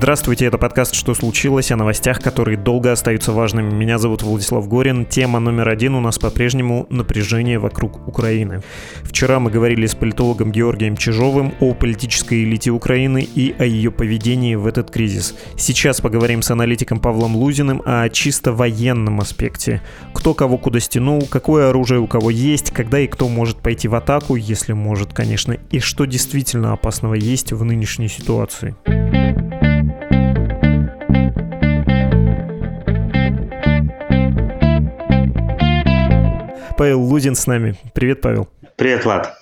Здравствуйте, 0.00 0.46
это 0.46 0.56
подкаст 0.56 0.94
«Что 0.94 1.12
случилось?» 1.12 1.70
о 1.70 1.76
новостях, 1.76 2.22
которые 2.22 2.56
долго 2.56 2.90
остаются 2.90 3.32
важными. 3.32 3.70
Меня 3.70 3.98
зовут 3.98 4.22
Владислав 4.22 4.66
Горин. 4.66 5.04
Тема 5.04 5.40
номер 5.40 5.68
один 5.68 5.94
у 5.94 6.00
нас 6.00 6.18
по-прежнему 6.18 6.86
напряжение 6.88 7.58
вокруг 7.58 8.08
Украины. 8.08 8.62
Вчера 9.02 9.40
мы 9.40 9.50
говорили 9.50 9.84
с 9.84 9.94
политологом 9.94 10.52
Георгием 10.52 10.96
Чижовым 10.96 11.52
о 11.60 11.74
политической 11.74 12.44
элите 12.44 12.70
Украины 12.70 13.28
и 13.34 13.54
о 13.58 13.66
ее 13.66 13.90
поведении 13.90 14.54
в 14.54 14.66
этот 14.66 14.90
кризис. 14.90 15.34
Сейчас 15.58 16.00
поговорим 16.00 16.40
с 16.40 16.50
аналитиком 16.50 16.98
Павлом 16.98 17.36
Лузиным 17.36 17.82
о 17.84 18.08
чисто 18.08 18.54
военном 18.54 19.20
аспекте. 19.20 19.82
Кто 20.14 20.32
кого 20.32 20.56
куда 20.56 20.80
стянул, 20.80 21.28
какое 21.30 21.68
оружие 21.68 22.00
у 22.00 22.06
кого 22.06 22.30
есть, 22.30 22.70
когда 22.70 23.00
и 23.00 23.06
кто 23.06 23.28
может 23.28 23.58
пойти 23.58 23.86
в 23.86 23.94
атаку, 23.94 24.36
если 24.36 24.72
может, 24.72 25.12
конечно, 25.12 25.58
и 25.70 25.78
что 25.78 26.06
действительно 26.06 26.72
опасного 26.72 27.12
есть 27.12 27.52
в 27.52 27.62
нынешней 27.64 28.08
ситуации. 28.08 28.74
Павел 36.80 37.02
Лузин 37.02 37.34
с 37.34 37.46
нами. 37.46 37.74
Привет, 37.92 38.22
Павел. 38.22 38.48
Привет, 38.76 39.04
Влад. 39.04 39.39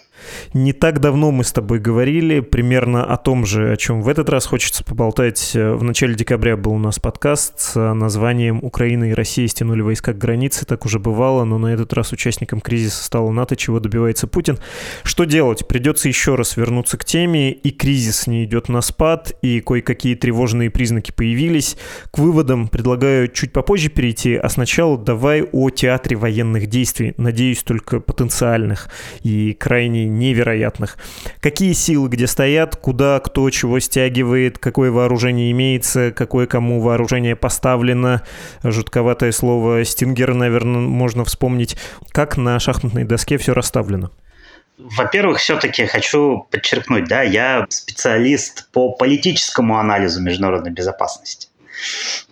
Не 0.55 0.73
так 0.73 1.01
давно 1.01 1.31
мы 1.31 1.45
с 1.45 1.53
тобой 1.53 1.79
говорили 1.79 2.41
примерно 2.41 3.05
о 3.05 3.17
том 3.17 3.47
же, 3.47 3.73
о 3.73 3.77
чем 3.77 4.03
в 4.03 4.09
этот 4.09 4.29
раз 4.29 4.47
хочется 4.47 4.85
поболтать. 4.85 5.53
В 5.55 5.83
начале 5.83 6.15
декабря 6.15 6.57
был 6.57 6.73
у 6.73 6.79
нас 6.79 6.99
подкаст 6.99 7.61
с 7.61 7.95
названием 7.95 8.61
«Украина 8.63 9.11
и 9.11 9.15
Россия 9.15 9.47
стянули 9.49 9.83
войска 9.83 10.13
к 10.13 10.19
границе». 10.19 10.67
Так 10.67 10.87
уже 10.87 10.99
бывало, 10.99 11.45
но 11.45 11.59
на 11.59 11.69
этот 11.69 11.93
раз 11.93 12.13
участником 12.13 12.61
кризиса 12.61 13.05
стало 13.05 13.31
НАТО, 13.31 13.57
чего 13.57 13.81
добивается 13.81 14.27
Путин. 14.27 14.59
Что 15.03 15.25
делать? 15.25 15.69
Придется 15.69 16.09
еще 16.09 16.35
раз 16.35 16.57
вернуться 16.57 16.99
к 16.99 17.05
теме, 17.05 17.53
и 17.53 17.71
кризис 17.71 18.27
не 18.27 18.45
идет 18.45 18.69
на 18.69 18.81
спад, 18.81 19.33
и 19.43 19.61
кое-какие 19.61 20.15
тревожные 20.15 20.71
признаки 20.71 21.13
появились. 21.13 21.77
К 22.11 22.19
выводам 22.19 22.69
предлагаю 22.69 23.29
чуть 23.29 23.53
попозже 23.53 23.89
перейти, 23.89 24.35
а 24.35 24.49
сначала 24.49 24.99
давай 24.99 25.43
о 25.43 25.71
театре 25.71 26.17
военных 26.17 26.67
действий, 26.67 27.15
надеюсь, 27.17 27.63
только 27.63 28.01
потенциальных 28.01 28.89
и 29.23 29.53
крайне 29.53 30.08
невероятных. 30.09 30.99
Какие 31.41 31.73
силы 31.73 32.09
где 32.09 32.27
стоят, 32.27 32.77
куда 32.77 33.21
кто 33.21 33.49
чего 33.51 33.79
стягивает, 33.81 34.59
какое 34.59 34.91
вооружение 34.91 35.51
имеется, 35.51 36.13
какое 36.13 36.47
кому 36.47 36.81
вооружение 36.81 37.37
поставлено. 37.37 38.23
Жутковатое 38.63 39.33
слово 39.33 39.85
«стингер», 39.85 40.35
наверное, 40.35 40.81
можно 40.81 41.25
вспомнить. 41.25 41.77
Как 42.11 42.37
на 42.37 42.59
шахматной 42.59 43.05
доске 43.05 43.39
все 43.39 43.55
расставлено? 43.55 44.11
Во-первых, 44.79 45.39
все-таки 45.39 45.87
хочу 45.87 46.47
подчеркнуть, 46.53 47.09
да, 47.09 47.23
я 47.23 47.67
специалист 47.69 48.71
по 48.71 48.93
политическому 48.93 49.79
анализу 49.79 50.23
международной 50.23 50.71
безопасности. 50.71 51.48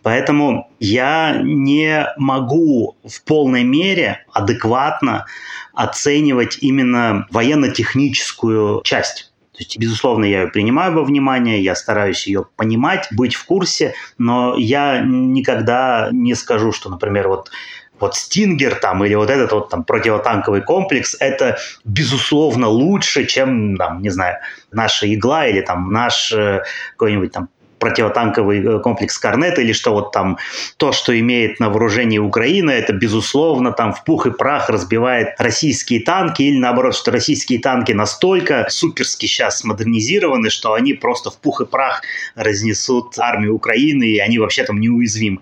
Поэтому 0.02 0.70
я 0.78 1.40
не 1.42 2.06
могу 2.16 2.96
в 3.04 3.22
полной 3.24 3.64
мере 3.64 4.24
адекватно 4.32 5.26
оценивать 5.74 6.58
именно 6.60 7.26
военно-техническую 7.30 8.82
часть. 8.82 9.32
То 9.52 9.60
есть, 9.60 9.78
безусловно, 9.78 10.26
я 10.26 10.42
ее 10.42 10.48
принимаю 10.48 10.92
во 10.92 11.02
внимание, 11.02 11.62
я 11.62 11.74
стараюсь 11.74 12.26
ее 12.26 12.46
понимать, 12.56 13.08
быть 13.10 13.34
в 13.34 13.44
курсе, 13.46 13.94
но 14.18 14.54
я 14.56 15.00
никогда 15.00 16.10
не 16.12 16.34
скажу, 16.34 16.72
что, 16.72 16.90
например, 16.90 17.28
вот 17.28 17.50
вот 17.98 18.14
Стингер 18.14 18.74
там 18.74 19.04
или 19.04 19.14
вот 19.14 19.30
этот 19.30 19.52
вот 19.52 19.70
там 19.70 19.84
противотанковый 19.84 20.60
комплекс, 20.60 21.16
это 21.18 21.58
безусловно 21.84 22.68
лучше, 22.68 23.24
чем, 23.24 23.76
там, 23.76 24.02
не 24.02 24.10
знаю, 24.10 24.36
наша 24.70 25.12
игла 25.12 25.46
или 25.46 25.60
там 25.60 25.90
наш 25.90 26.32
э, 26.32 26.62
какой-нибудь 26.92 27.32
там 27.32 27.48
противотанковый 27.78 28.64
э, 28.64 28.80
комплекс 28.80 29.18
Корнет 29.18 29.58
или 29.58 29.72
что 29.72 29.92
вот 29.92 30.12
там 30.12 30.38
то, 30.76 30.92
что 30.92 31.18
имеет 31.18 31.60
на 31.60 31.68
вооружении 31.68 32.18
Украина, 32.18 32.70
это 32.70 32.92
безусловно 32.92 33.72
там 33.72 33.92
в 33.92 34.04
пух 34.04 34.26
и 34.26 34.30
прах 34.30 34.68
разбивает 34.68 35.34
российские 35.38 36.00
танки 36.00 36.42
или 36.42 36.58
наоборот, 36.58 36.94
что 36.94 37.10
российские 37.10 37.60
танки 37.60 37.92
настолько 37.92 38.66
суперски 38.70 39.26
сейчас 39.26 39.64
модернизированы, 39.64 40.50
что 40.50 40.74
они 40.74 40.94
просто 40.94 41.30
в 41.30 41.38
пух 41.38 41.60
и 41.60 41.66
прах 41.66 42.02
разнесут 42.34 43.18
армию 43.18 43.54
Украины 43.54 44.04
и 44.04 44.18
они 44.18 44.38
вообще 44.38 44.64
там 44.64 44.80
неуязвимы. 44.80 45.40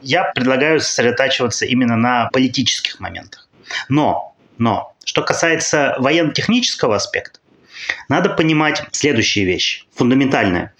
Я 0.00 0.24
предлагаю 0.34 0.80
сосредотачиваться 0.80 1.64
именно 1.64 1.96
на 1.96 2.28
политических 2.32 3.00
моментах. 3.00 3.48
Но, 3.88 4.34
но, 4.58 4.94
что 5.04 5.22
касается 5.22 5.94
военно-технического 5.98 6.96
аспекта, 6.96 7.38
надо 8.08 8.30
понимать 8.30 8.84
следующие 8.92 9.44
вещи, 9.44 9.84
фундаментальные 9.94 10.72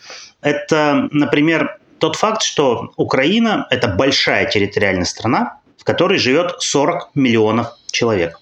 это, 0.44 1.08
например, 1.10 1.78
тот 1.98 2.16
факт, 2.16 2.42
что 2.42 2.92
Украина– 2.96 3.66
это 3.70 3.88
большая 3.88 4.44
территориальная 4.46 5.06
страна, 5.06 5.58
в 5.78 5.84
которой 5.84 6.18
живет 6.18 6.56
40 6.58 7.10
миллионов 7.14 7.68
человек. 7.90 8.38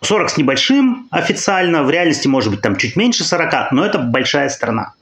40 0.00 0.30
с 0.30 0.36
небольшим 0.38 1.08
официально, 1.10 1.82
в 1.82 1.90
реальности 1.90 2.26
может 2.26 2.50
быть 2.50 2.62
там 2.62 2.76
чуть 2.76 2.96
меньше 2.96 3.22
40, 3.22 3.70
но 3.72 3.84
это 3.84 3.98
большая 3.98 4.48
страна. 4.48 4.94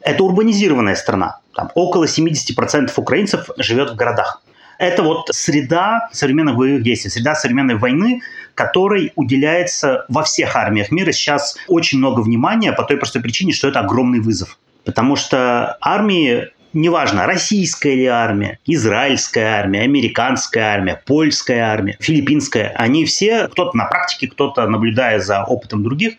Это 0.00 0.22
урбанизированная 0.22 0.94
страна. 0.94 1.40
Там 1.54 1.70
около 1.74 2.04
70% 2.04 2.92
украинцев 2.96 3.50
живет 3.58 3.90
в 3.90 3.96
городах. 3.96 4.42
Это 4.78 5.02
вот 5.02 5.30
среда 5.32 6.08
современных 6.12 6.54
боевых 6.56 6.84
действий, 6.84 7.10
среда 7.10 7.34
современной 7.34 7.74
войны, 7.74 8.20
которой 8.54 9.12
уделяется 9.16 10.04
во 10.08 10.22
всех 10.22 10.54
армиях 10.54 10.90
мира 10.92 11.12
сейчас 11.12 11.56
очень 11.66 11.98
много 11.98 12.20
внимания 12.20 12.72
по 12.72 12.84
той 12.84 12.96
простой 12.96 13.22
причине, 13.22 13.52
что 13.52 13.68
это 13.68 13.80
огромный 13.80 14.20
вызов. 14.20 14.58
Потому 14.86 15.16
что 15.16 15.76
армии 15.80 16.48
неважно, 16.72 17.26
российская 17.26 17.94
ли 17.94 18.06
армия, 18.06 18.60
израильская 18.66 19.58
армия, 19.58 19.80
американская 19.82 20.74
армия, 20.74 21.02
польская 21.04 21.60
армия, 21.62 21.96
филиппинская, 22.00 22.72
они 22.76 23.04
все, 23.04 23.48
кто-то 23.48 23.76
на 23.76 23.86
практике, 23.86 24.28
кто-то 24.28 24.68
наблюдая 24.68 25.18
за 25.18 25.42
опытом 25.42 25.82
других, 25.82 26.14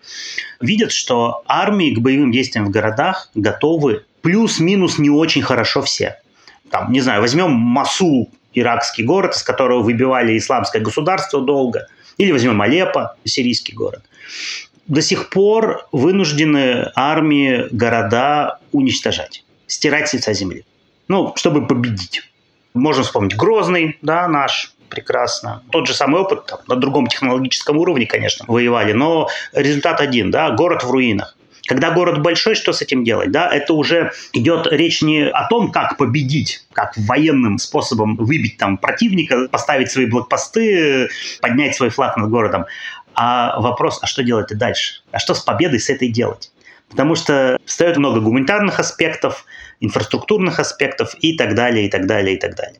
видят, 0.59 0.91
что 0.91 1.44
армии 1.47 1.94
к 1.94 2.00
боевым 2.00 2.31
действиям 2.31 2.66
в 2.66 2.72
городах 2.72 3.29
готовы 3.35 4.03
плюс-минус 4.22 4.97
не 4.97 5.09
очень 5.09 5.44
хорошо 5.44 5.81
все. 5.81 6.19
Там, 6.69 6.91
не 6.91 6.99
знаю, 6.99 7.22
возьмем 7.22 7.51
Масул, 7.51 8.29
иракский 8.53 9.05
город, 9.05 9.35
из 9.35 9.44
которого 9.44 9.81
выбивали 9.81 10.38
исламское 10.38 10.81
государство 10.81 11.41
долго, 11.41 11.88
или 12.17 12.31
возьмем 12.31 12.61
Алеппо, 12.61 13.16
сирийский 13.23 13.73
город 13.73 14.01
до 14.88 15.02
сих 15.02 15.30
пор 15.30 15.88
вынуждены 15.92 16.92
армии 16.96 17.68
города 17.72 18.59
уничтожать, 18.72 19.44
стирать 19.68 20.09
с 20.09 20.14
лица 20.14 20.34
земли. 20.34 20.66
Ну, 21.08 21.34
чтобы 21.36 21.68
победить. 21.68 22.24
Можно 22.74 23.03
вспомнить 23.03 23.36
Грозный, 23.36 23.97
да, 24.02 24.28
наш, 24.28 24.74
прекрасно. 24.90 25.64
Тот 25.72 25.88
же 25.88 25.94
самый 25.94 26.22
опыт, 26.22 26.46
там, 26.46 26.59
на 26.68 26.76
другом 26.76 27.08
технологическом 27.08 27.78
уровне, 27.78 28.06
конечно, 28.06 28.46
воевали, 28.47 28.94
но 28.94 29.30
результат 29.53 30.02
один, 30.02 30.31
да, 30.31 30.52
город 30.52 30.84
в 30.84 30.91
руинах. 30.91 31.38
Когда 31.67 31.91
город 31.91 32.22
большой, 32.22 32.56
что 32.56 32.72
с 32.72 32.82
этим 32.82 33.03
делать? 33.03 33.29
Да, 33.32 33.53
это 33.53 33.73
уже 33.73 34.14
идет 34.32 34.67
речь 34.72 35.02
не 35.02 35.28
о 35.28 35.47
том, 35.50 35.70
как 35.70 35.97
победить, 35.97 36.66
как 36.72 36.94
военным 36.96 37.58
способом 37.58 38.16
выбить 38.16 38.58
там 38.58 38.78
противника, 38.78 39.50
поставить 39.50 39.91
свои 39.91 40.06
блокпосты, 40.06 41.09
поднять 41.41 41.76
свой 41.76 41.90
флаг 41.90 42.16
над 42.16 42.29
городом, 42.29 42.66
а 43.17 43.59
вопрос, 43.59 43.97
а 44.03 44.05
что 44.05 44.23
делать 44.23 44.55
дальше? 44.55 45.02
А 45.11 45.17
что 45.17 45.34
с 45.34 45.40
победой 45.40 45.79
с 45.79 45.90
этой 45.90 46.09
делать? 46.09 46.52
Потому 46.87 47.16
что 47.16 47.59
встает 47.66 47.97
много 47.97 48.22
гуманитарных 48.22 48.79
аспектов, 48.79 49.46
инфраструктурных 49.79 50.59
аспектов 50.59 51.16
и 51.19 51.35
так 51.35 51.55
далее, 51.55 51.87
и 51.87 51.90
так 51.90 52.05
далее, 52.05 52.35
и 52.35 52.40
так 52.40 52.55
далее. 52.55 52.79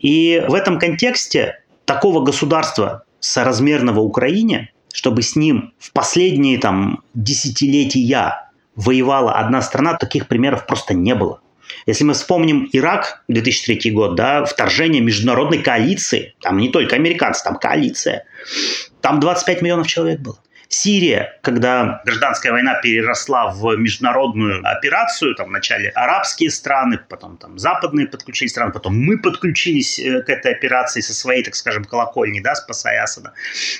И 0.00 0.44
в 0.48 0.54
этом 0.54 0.80
контексте 0.80 1.62
такого 1.84 2.20
государства 2.20 3.04
соразмерного 3.20 4.00
Украине, 4.00 4.72
чтобы 4.92 5.22
с 5.22 5.36
ним 5.36 5.72
в 5.78 5.92
последние 5.92 6.58
там 6.58 7.04
десятилетия 7.14 8.50
воевала 8.74 9.34
одна 9.34 9.62
страна, 9.62 9.94
таких 9.94 10.26
примеров 10.26 10.66
просто 10.66 10.94
не 10.94 11.14
было. 11.14 11.40
Если 11.86 12.04
мы 12.04 12.14
вспомним 12.14 12.68
Ирак, 12.72 13.22
2003 13.28 13.90
год, 13.92 14.14
да, 14.14 14.44
вторжение 14.44 15.02
международной 15.02 15.62
коалиции, 15.62 16.34
там 16.40 16.58
не 16.58 16.70
только 16.70 16.96
американцы, 16.96 17.44
там 17.44 17.56
коалиция, 17.56 18.24
там 19.00 19.20
25 19.20 19.62
миллионов 19.62 19.86
человек 19.86 20.20
было. 20.20 20.38
Сирия, 20.68 21.38
когда 21.42 22.02
гражданская 22.04 22.50
война 22.50 22.74
переросла 22.80 23.52
в 23.52 23.76
международную 23.76 24.60
операцию, 24.68 25.34
там 25.36 25.48
вначале 25.48 25.90
арабские 25.90 26.50
страны, 26.50 26.98
потом 27.08 27.36
там 27.36 27.58
западные 27.58 28.08
подключились 28.08 28.50
страны, 28.50 28.72
потом 28.72 28.98
мы 28.98 29.18
подключились 29.18 29.98
э, 29.98 30.22
к 30.22 30.28
этой 30.28 30.52
операции 30.52 31.00
со 31.00 31.14
своей, 31.14 31.44
так 31.44 31.54
скажем, 31.54 31.84
колокольни, 31.84 32.40
да, 32.40 32.56
спасая 32.56 33.02
Асада. 33.02 33.32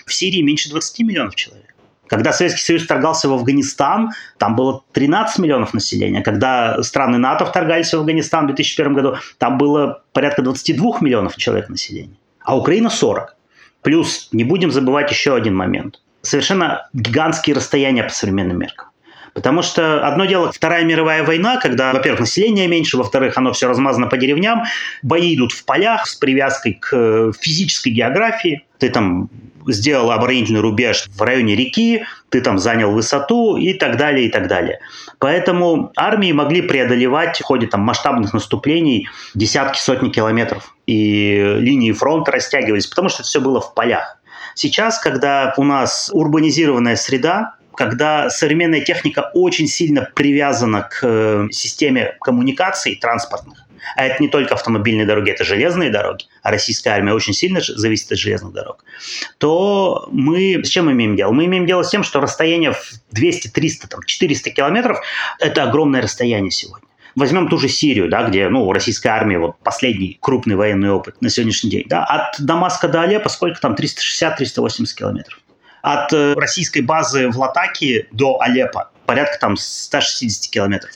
В 0.05 0.15
Сирии 0.15 0.43
меньше 0.43 0.71
20 0.71 1.01
миллионов 1.01 1.35
человек. 1.35 1.76
Когда 2.09 2.33
Советский 2.33 2.63
Союз 2.63 2.85
вторгался 2.85 3.29
в 3.29 3.33
Афганистан, 3.33 4.11
там 4.39 4.55
было 4.55 4.83
13 4.93 5.39
миллионов 5.39 5.75
населения. 5.75 6.23
Когда 6.23 6.83
страны 6.83 7.19
НАТО 7.19 7.45
вторгались 7.47 7.93
в 7.93 7.97
Афганистан 7.97 8.45
в 8.45 8.47
2001 8.49 8.95
году, 8.95 9.17
там 9.39 9.59
было 9.59 10.03
порядка 10.13 10.43
22 10.43 10.99
миллионов 11.01 11.37
человек 11.37 11.69
населения. 11.69 12.17
А 12.41 12.57
Украина 12.57 12.91
40. 12.91 13.37
Плюс 13.83 14.29
не 14.33 14.45
будем 14.45 14.71
забывать 14.71 15.11
еще 15.11 15.35
один 15.35 15.55
момент. 15.55 16.01
Совершенно 16.23 16.89
гигантские 16.93 17.57
расстояния 17.57 18.05
по 18.05 18.11
современным 18.11 18.59
меркам. 18.59 18.89
Потому 19.37 19.61
что 19.61 20.07
одно 20.07 20.25
дело 20.25 20.51
Вторая 20.51 20.83
мировая 20.85 21.23
война, 21.23 21.59
когда, 21.59 21.93
во-первых, 21.93 22.21
население 22.21 22.69
меньше, 22.69 22.97
во-вторых, 22.97 23.37
оно 23.37 23.53
все 23.53 23.69
размазано 23.69 24.07
по 24.07 24.17
деревням, 24.17 24.65
бои 25.03 25.37
идут 25.37 25.53
в 25.53 25.67
полях 25.67 26.07
с 26.07 26.15
привязкой 26.15 26.79
к 26.81 27.33
физической 27.39 27.91
географии. 27.91 28.65
Ты 28.79 28.89
там 28.89 29.29
сделал 29.67 30.11
оборонительный 30.11 30.61
рубеж 30.61 31.09
в 31.15 31.23
районе 31.23 31.57
реки, 31.57 32.05
ты 32.29 32.41
там 32.41 32.59
занял 32.59 32.91
высоту 32.91 33.57
и 33.57 33.75
так 33.75 33.97
далее, 33.97 34.27
и 34.27 34.31
так 34.31 34.49
далее. 34.49 34.81
Поэтому 35.19 35.93
армии 35.97 36.33
могли 36.33 36.63
преодолевать 36.63 37.41
в 37.41 37.45
ходе 37.45 37.67
там, 37.67 37.81
масштабных 37.81 38.33
наступлений 38.33 39.09
десятки, 39.35 39.79
сотни 39.79 40.11
километров. 40.11 40.75
И 40.87 41.57
линии 41.59 41.93
фронта 41.93 42.33
растягивались, 42.33 42.87
потому 42.87 43.09
что 43.09 43.23
это 43.23 43.29
все 43.29 43.41
было 43.41 43.61
в 43.61 43.75
полях. 43.75 44.19
Сейчас, 44.55 44.99
когда 44.99 45.53
у 45.57 45.65
нас 45.65 46.11
урбанизированная 46.13 46.97
среда, 46.97 47.57
когда 47.75 48.31
современная 48.31 48.81
техника 48.81 49.31
очень 49.35 49.67
сильно 49.67 50.09
привязана 50.15 50.83
к 50.83 51.01
э, 51.03 51.49
системе 51.51 52.17
коммуникаций 52.23 52.97
транспортных, 52.97 53.66
а 53.95 54.05
это 54.05 54.23
не 54.23 54.29
только 54.29 54.55
автомобильные 54.55 55.07
дороги, 55.07 55.31
это 55.31 55.45
железные 55.45 55.91
дороги, 55.91 56.27
а 56.43 56.51
российская 56.51 56.91
армия 56.91 57.13
очень 57.13 57.33
сильно 57.33 57.61
зависит 57.61 58.11
от 58.13 58.19
железных 58.19 58.53
дорог, 58.53 58.85
то 59.39 60.09
мы 60.11 60.65
с 60.65 60.69
чем 60.69 60.91
имеем 60.91 61.17
дело? 61.17 61.33
Мы 61.33 61.45
имеем 61.47 61.67
дело 61.67 61.83
с 61.83 61.91
тем, 61.91 62.03
что 62.03 62.21
расстояние 62.21 62.73
в 62.73 62.93
200, 63.13 63.49
300, 63.49 63.89
там, 63.89 64.03
400 64.03 64.51
километров– 64.51 65.01
это 65.41 65.63
огромное 65.63 66.03
расстояние 66.03 66.51
сегодня. 66.51 66.87
Возьмем 67.17 67.49
ту 67.49 67.57
же 67.57 67.69
Сирию, 67.69 68.11
да, 68.11 68.29
где 68.29 68.49
ну, 68.51 68.71
российская 68.73 69.09
армия, 69.09 69.39
вот 69.39 69.57
последний 69.63 70.19
крупный 70.21 70.55
военный 70.55 70.91
опыт 70.91 71.23
на 71.23 71.31
сегодняшний 71.31 71.71
день. 71.71 71.85
Да, 71.89 72.05
от 72.05 72.39
Дамаска 72.39 72.89
до 72.89 73.01
Алеппо 73.01 73.31
сколько 73.31 73.59
там? 73.59 73.75
360-380 73.75 74.95
километров. 74.95 75.41
От 75.81 76.13
э, 76.13 76.35
российской 76.35 76.81
базы 76.81 77.31
в 77.31 77.39
Латакии 77.39 78.07
до 78.13 78.39
Алеппо 78.41 78.91
порядка 79.07 79.39
там 79.39 79.57
160 79.57 80.51
километров. 80.51 80.91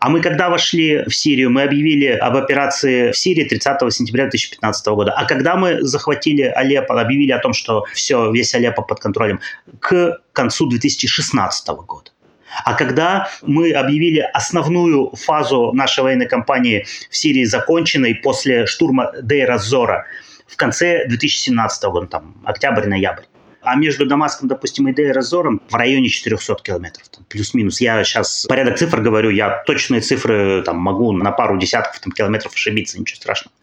А 0.00 0.08
мы 0.08 0.22
когда 0.22 0.48
вошли 0.48 1.04
в 1.04 1.14
Сирию, 1.14 1.50
мы 1.50 1.62
объявили 1.62 2.06
об 2.06 2.34
операции 2.34 3.12
в 3.12 3.18
Сирии 3.18 3.44
30 3.44 3.92
сентября 3.92 4.24
2015 4.24 4.86
года. 4.86 5.12
А 5.12 5.26
когда 5.26 5.56
мы 5.56 5.82
захватили 5.82 6.42
Алеппо, 6.42 6.98
объявили 6.98 7.32
о 7.32 7.38
том, 7.38 7.52
что 7.52 7.84
все, 7.92 8.32
весь 8.32 8.54
Алеппо 8.54 8.80
под 8.80 8.98
контролем, 8.98 9.40
к 9.78 10.18
концу 10.32 10.70
2016 10.70 11.68
года. 11.68 12.10
А 12.64 12.72
когда 12.72 13.28
мы 13.42 13.72
объявили 13.72 14.20
основную 14.20 15.10
фазу 15.16 15.72
нашей 15.72 16.02
военной 16.02 16.26
кампании 16.26 16.86
в 17.10 17.16
Сирии 17.16 17.44
законченной 17.44 18.14
после 18.14 18.64
штурма 18.64 19.12
Дейра 19.22 19.58
Зора 19.58 20.06
в 20.46 20.56
конце 20.56 21.06
2017 21.08 21.84
года, 21.84 22.06
там, 22.06 22.36
октябрь-ноябрь, 22.44 23.24
а 23.62 23.76
между 23.76 24.06
Дамаском, 24.06 24.48
допустим, 24.48 24.88
и 24.88 24.92
Дейр-Азором 24.92 25.60
в 25.68 25.74
районе 25.74 26.08
400 26.08 26.56
километров, 26.62 27.06
плюс-минус. 27.28 27.80
Я 27.80 28.02
сейчас 28.04 28.46
порядок 28.48 28.78
цифр 28.78 29.00
говорю, 29.00 29.30
я 29.30 29.62
точные 29.66 30.00
цифры 30.00 30.62
там, 30.62 30.78
могу 30.78 31.12
на 31.12 31.30
пару 31.30 31.58
десятков 31.58 32.00
там, 32.00 32.12
километров 32.12 32.54
ошибиться, 32.54 32.98
ничего 32.98 33.16
страшного. 33.16 33.54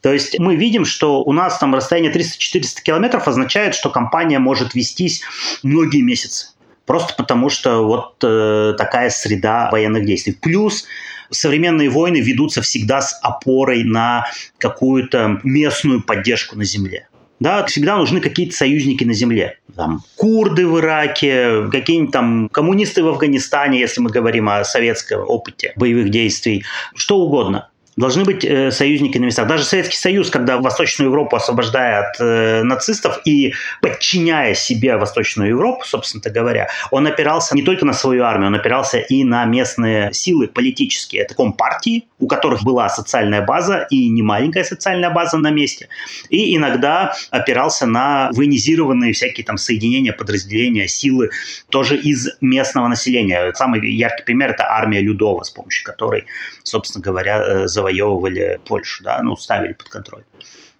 То 0.00 0.12
есть 0.12 0.38
мы 0.38 0.56
видим, 0.56 0.84
что 0.84 1.22
у 1.22 1.32
нас 1.32 1.58
там 1.58 1.74
расстояние 1.74 2.12
300-400 2.12 2.82
километров 2.82 3.26
означает, 3.26 3.74
что 3.74 3.90
компания 3.90 4.38
может 4.38 4.74
вестись 4.74 5.22
многие 5.62 6.02
месяцы. 6.02 6.52
Просто 6.86 7.14
потому, 7.14 7.50
что 7.50 7.84
вот 7.84 8.16
э, 8.22 8.74
такая 8.78 9.10
среда 9.10 9.68
военных 9.70 10.06
действий. 10.06 10.32
Плюс 10.40 10.86
современные 11.30 11.90
войны 11.90 12.18
ведутся 12.20 12.62
всегда 12.62 13.02
с 13.02 13.18
опорой 13.22 13.84
на 13.84 14.26
какую-то 14.58 15.40
местную 15.42 16.02
поддержку 16.02 16.56
на 16.56 16.64
земле 16.64 17.07
да, 17.40 17.64
всегда 17.66 17.96
нужны 17.96 18.20
какие-то 18.20 18.54
союзники 18.54 19.04
на 19.04 19.12
земле. 19.12 19.58
Там, 19.76 20.02
курды 20.16 20.66
в 20.66 20.78
Ираке, 20.78 21.68
какие-нибудь 21.70 22.12
там 22.12 22.48
коммунисты 22.48 23.02
в 23.02 23.08
Афганистане, 23.08 23.78
если 23.78 24.00
мы 24.00 24.10
говорим 24.10 24.48
о 24.48 24.64
советском 24.64 25.20
опыте 25.20 25.72
боевых 25.76 26.10
действий, 26.10 26.64
что 26.94 27.18
угодно 27.18 27.68
должны 27.98 28.24
быть 28.24 28.44
э, 28.44 28.70
союзники 28.70 29.18
на 29.18 29.24
местах. 29.24 29.48
Даже 29.48 29.64
Советский 29.64 29.96
Союз, 29.96 30.30
когда 30.30 30.58
Восточную 30.58 31.10
Европу 31.10 31.34
освобождая 31.34 32.08
от 32.08 32.20
э, 32.20 32.62
нацистов 32.62 33.20
и 33.24 33.54
подчиняя 33.82 34.54
себе 34.54 34.96
Восточную 34.96 35.50
Европу, 35.50 35.84
собственно 35.84 36.22
говоря, 36.32 36.68
он 36.92 37.06
опирался 37.08 37.56
не 37.56 37.62
только 37.62 37.84
на 37.84 37.92
свою 37.92 38.22
армию, 38.22 38.48
он 38.48 38.54
опирался 38.54 38.98
и 38.98 39.24
на 39.24 39.44
местные 39.46 40.12
силы 40.12 40.46
политические. 40.46 41.22
Это 41.22 41.34
компартии, 41.34 42.04
у 42.20 42.28
которых 42.28 42.62
была 42.62 42.88
социальная 42.88 43.42
база 43.42 43.86
и 43.90 44.08
не 44.08 44.22
маленькая 44.22 44.62
социальная 44.62 45.10
база 45.10 45.36
на 45.38 45.50
месте. 45.50 45.88
И 46.30 46.56
иногда 46.56 47.14
опирался 47.30 47.86
на 47.86 48.30
военизированные 48.32 49.12
всякие 49.12 49.44
там 49.44 49.58
соединения, 49.58 50.12
подразделения, 50.12 50.86
силы 50.86 51.30
тоже 51.68 51.96
из 51.96 52.28
местного 52.40 52.86
населения. 52.86 53.52
Самый 53.54 53.84
яркий 53.90 54.22
пример– 54.24 54.50
это 54.52 54.70
армия 54.70 55.00
Людова, 55.00 55.42
с 55.42 55.50
помощью 55.50 55.84
которой, 55.84 56.26
собственно 56.62 57.02
говоря, 57.02 57.42
э, 57.42 57.66
завоевали 57.66 57.87
завоевывали 57.88 58.60
Польшу, 58.66 59.04
да, 59.04 59.20
ну, 59.22 59.36
ставили 59.36 59.72
под 59.72 59.88
контроль. 59.88 60.24